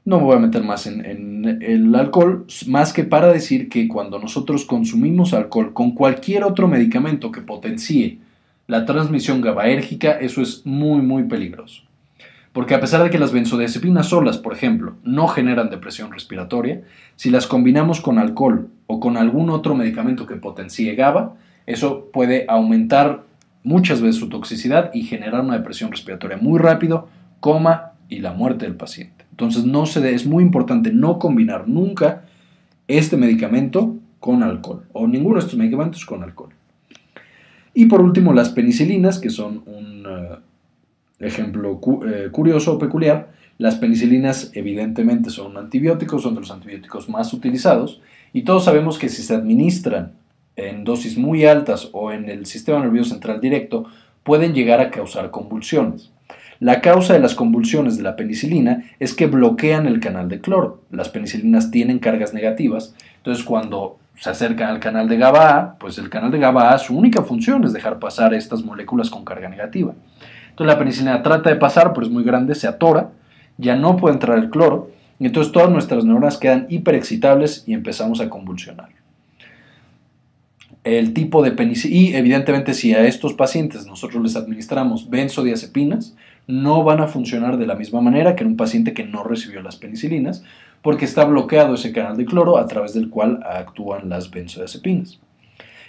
No 0.06 0.18
me 0.18 0.24
voy 0.24 0.36
a 0.36 0.40
meter 0.40 0.64
más 0.64 0.86
en, 0.86 1.62
el 1.62 1.94
alcohol, 1.94 2.46
más 2.66 2.94
que 2.94 3.04
para 3.04 3.30
decir 3.30 3.68
que 3.68 3.86
cuando 3.86 4.18
nosotros 4.18 4.64
consumimos 4.64 5.34
alcohol 5.34 5.74
con 5.74 5.92
cualquier 5.92 6.44
otro 6.44 6.66
medicamento 6.66 7.30
que 7.30 7.42
potencie 7.42 8.18
la 8.66 8.86
transmisión 8.86 9.42
GABAérgica, 9.42 10.12
eso 10.12 10.40
es 10.40 10.64
muy, 10.64 11.02
muy 11.02 11.24
peligroso. 11.24 11.82
Porque 12.52 12.74
a 12.74 12.80
pesar 12.80 13.02
de 13.02 13.10
que 13.10 13.18
las 13.18 13.32
benzodiazepinas 13.32 14.08
solas, 14.08 14.38
por 14.38 14.54
ejemplo, 14.54 14.94
no 15.04 15.28
generan 15.28 15.68
depresión 15.68 16.10
respiratoria, 16.10 16.82
si 17.16 17.30
las 17.30 17.46
combinamos 17.46 18.00
con 18.00 18.18
alcohol 18.18 18.68
o 18.86 18.98
con 18.98 19.18
algún 19.18 19.50
otro 19.50 19.74
medicamento 19.74 20.26
que 20.26 20.36
potencie 20.36 20.94
GABA, 20.94 21.34
eso 21.66 22.08
puede 22.12 22.46
aumentar 22.48 23.29
muchas 23.62 24.00
veces 24.00 24.16
su 24.16 24.28
toxicidad 24.28 24.90
y 24.94 25.02
generar 25.02 25.42
una 25.42 25.58
depresión 25.58 25.90
respiratoria 25.90 26.36
muy 26.36 26.58
rápido, 26.58 27.08
coma 27.40 27.92
y 28.08 28.18
la 28.18 28.32
muerte 28.32 28.66
del 28.66 28.76
paciente. 28.76 29.24
Entonces 29.30 29.64
no 29.64 29.86
se 29.86 30.14
es 30.14 30.26
muy 30.26 30.42
importante 30.42 30.92
no 30.92 31.18
combinar 31.18 31.68
nunca 31.68 32.24
este 32.88 33.16
medicamento 33.16 33.96
con 34.18 34.42
alcohol 34.42 34.84
o 34.92 35.06
ninguno 35.06 35.36
de 35.36 35.40
estos 35.40 35.58
medicamentos 35.58 36.04
con 36.04 36.22
alcohol. 36.22 36.50
Y 37.72 37.86
por 37.86 38.02
último 38.02 38.32
las 38.32 38.50
penicilinas, 38.50 39.18
que 39.18 39.30
son 39.30 39.62
un 39.66 40.04
eh, 40.06 40.38
ejemplo 41.20 41.80
eh, 42.06 42.28
curioso 42.30 42.74
o 42.74 42.78
peculiar. 42.78 43.32
Las 43.58 43.76
penicilinas 43.76 44.50
evidentemente 44.54 45.30
son 45.30 45.56
antibióticos, 45.56 46.22
son 46.22 46.34
de 46.34 46.40
los 46.40 46.50
antibióticos 46.50 47.08
más 47.08 47.32
utilizados 47.32 48.00
y 48.32 48.42
todos 48.42 48.64
sabemos 48.64 48.98
que 48.98 49.08
si 49.08 49.22
se 49.22 49.34
administran 49.34 50.12
en 50.68 50.84
dosis 50.84 51.16
muy 51.16 51.46
altas 51.46 51.88
o 51.92 52.12
en 52.12 52.28
el 52.28 52.46
sistema 52.46 52.80
nervioso 52.80 53.10
central 53.10 53.40
directo 53.40 53.86
pueden 54.22 54.52
llegar 54.52 54.80
a 54.80 54.90
causar 54.90 55.30
convulsiones. 55.30 56.12
La 56.58 56.82
causa 56.82 57.14
de 57.14 57.20
las 57.20 57.34
convulsiones 57.34 57.96
de 57.96 58.02
la 58.02 58.16
penicilina 58.16 58.84
es 58.98 59.14
que 59.14 59.26
bloquean 59.26 59.86
el 59.86 59.98
canal 59.98 60.28
de 60.28 60.40
cloro. 60.40 60.82
Las 60.90 61.08
penicilinas 61.08 61.70
tienen 61.70 61.98
cargas 61.98 62.34
negativas, 62.34 62.94
entonces 63.16 63.44
cuando 63.44 63.98
se 64.16 64.28
acercan 64.28 64.68
al 64.68 64.80
canal 64.80 65.08
de 65.08 65.16
GABA 65.16 65.76
pues 65.78 65.96
el 65.96 66.10
canal 66.10 66.30
de 66.30 66.38
GABA 66.38 66.76
su 66.78 66.96
única 66.96 67.22
función 67.22 67.64
es 67.64 67.72
dejar 67.72 67.98
pasar 67.98 68.34
estas 68.34 68.62
moléculas 68.62 69.08
con 69.08 69.24
carga 69.24 69.48
negativa. 69.48 69.94
Entonces 70.50 70.74
la 70.74 70.78
penicilina 70.78 71.22
trata 71.22 71.48
de 71.48 71.56
pasar, 71.56 71.94
pero 71.94 72.04
es 72.04 72.12
muy 72.12 72.24
grande, 72.24 72.54
se 72.54 72.68
atora, 72.68 73.12
ya 73.56 73.76
no 73.76 73.96
puede 73.96 74.14
entrar 74.14 74.36
el 74.38 74.50
cloro, 74.50 74.90
y 75.18 75.26
entonces 75.26 75.52
todas 75.52 75.70
nuestras 75.70 76.04
neuronas 76.04 76.36
quedan 76.36 76.66
hiperexcitables 76.68 77.64
y 77.66 77.72
empezamos 77.72 78.20
a 78.20 78.28
convulsionar 78.28 78.99
el 80.84 81.12
tipo 81.12 81.42
de 81.42 81.52
penicilina, 81.52 82.00
y 82.00 82.14
evidentemente 82.14 82.74
si 82.74 82.94
a 82.94 83.06
estos 83.06 83.34
pacientes 83.34 83.86
nosotros 83.86 84.22
les 84.22 84.36
administramos 84.36 85.10
benzodiazepinas, 85.10 86.16
no 86.46 86.82
van 86.84 87.00
a 87.00 87.06
funcionar 87.06 87.58
de 87.58 87.66
la 87.66 87.74
misma 87.74 88.00
manera 88.00 88.34
que 88.34 88.44
en 88.44 88.50
un 88.50 88.56
paciente 88.56 88.94
que 88.94 89.04
no 89.04 89.22
recibió 89.22 89.62
las 89.62 89.76
penicilinas, 89.76 90.42
porque 90.82 91.04
está 91.04 91.24
bloqueado 91.24 91.74
ese 91.74 91.92
canal 91.92 92.16
de 92.16 92.24
cloro 92.24 92.56
a 92.58 92.66
través 92.66 92.94
del 92.94 93.10
cual 93.10 93.40
actúan 93.44 94.08
las 94.08 94.30
benzodiazepinas. 94.30 95.20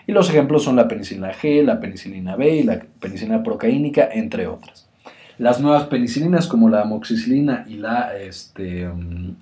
Y 0.08 0.12
los 0.12 0.30
ejemplos 0.30 0.64
son 0.64 0.76
la 0.76 0.88
penicilina 0.88 1.32
G, 1.32 1.64
la 1.64 1.80
penicilina 1.80 2.36
B 2.36 2.58
y 2.58 2.64
la 2.64 2.82
penicilina 3.00 3.44
procaínica, 3.44 4.10
entre 4.12 4.48
otras. 4.48 4.90
Las 5.38 5.62
nuevas 5.62 5.86
penicilinas 5.86 6.48
como 6.48 6.70
la 6.70 6.82
amoxicilina 6.82 7.66
y 7.68 7.76
la 7.76 8.18
este, 8.18 8.88
mm, 8.88 9.36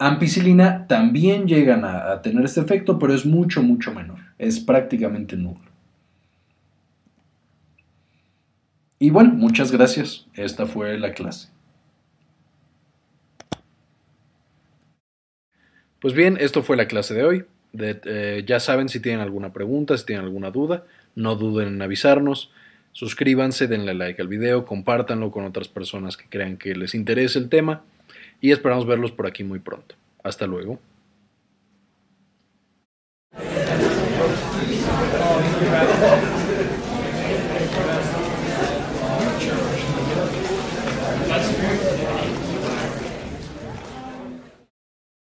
ampicilina 0.00 0.86
también 0.86 1.46
llegan 1.46 1.84
a, 1.84 2.22
tener 2.22 2.44
este 2.44 2.60
efecto, 2.60 2.98
pero 2.98 3.14
es 3.14 3.26
mucho, 3.26 3.62
mucho 3.62 3.94
menor. 3.94 4.18
Es 4.38 4.58
prácticamente 4.58 5.36
nulo. 5.36 5.60
Y 8.98 9.10
bueno, 9.10 9.30
muchas 9.34 9.70
gracias. 9.70 10.26
Esta 10.34 10.66
fue 10.66 10.98
la 10.98 11.12
clase. 11.12 11.50
Pues 16.00 16.14
bien, 16.14 16.38
esto 16.40 16.62
fue 16.62 16.78
la 16.78 16.88
clase 16.88 17.12
de 17.12 17.24
hoy. 17.24 17.44
Eh, 17.74 18.42
ya 18.46 18.58
saben 18.58 18.88
si 18.88 19.00
tienen 19.00 19.20
alguna 19.20 19.52
pregunta, 19.52 19.96
si 19.98 20.06
tienen 20.06 20.24
alguna 20.24 20.50
duda, 20.50 20.84
no 21.14 21.36
duden 21.36 21.68
en 21.68 21.82
avisarnos. 21.82 22.50
Suscríbanse, 22.92 23.68
denle 23.68 23.92
like 23.92 24.20
al 24.20 24.28
video, 24.28 24.64
compártanlo 24.64 25.30
con 25.30 25.44
otras 25.44 25.68
personas 25.68 26.16
que 26.16 26.24
crean 26.28 26.56
que 26.56 26.74
les 26.74 26.94
interese 26.94 27.38
el 27.38 27.50
tema 27.50 27.84
y 28.40 28.52
esperamos 28.52 28.86
verlos 28.86 29.12
por 29.12 29.26
aquí 29.26 29.44
muy 29.44 29.58
pronto. 29.58 29.94
Hasta 30.22 30.46
luego. 30.46 30.78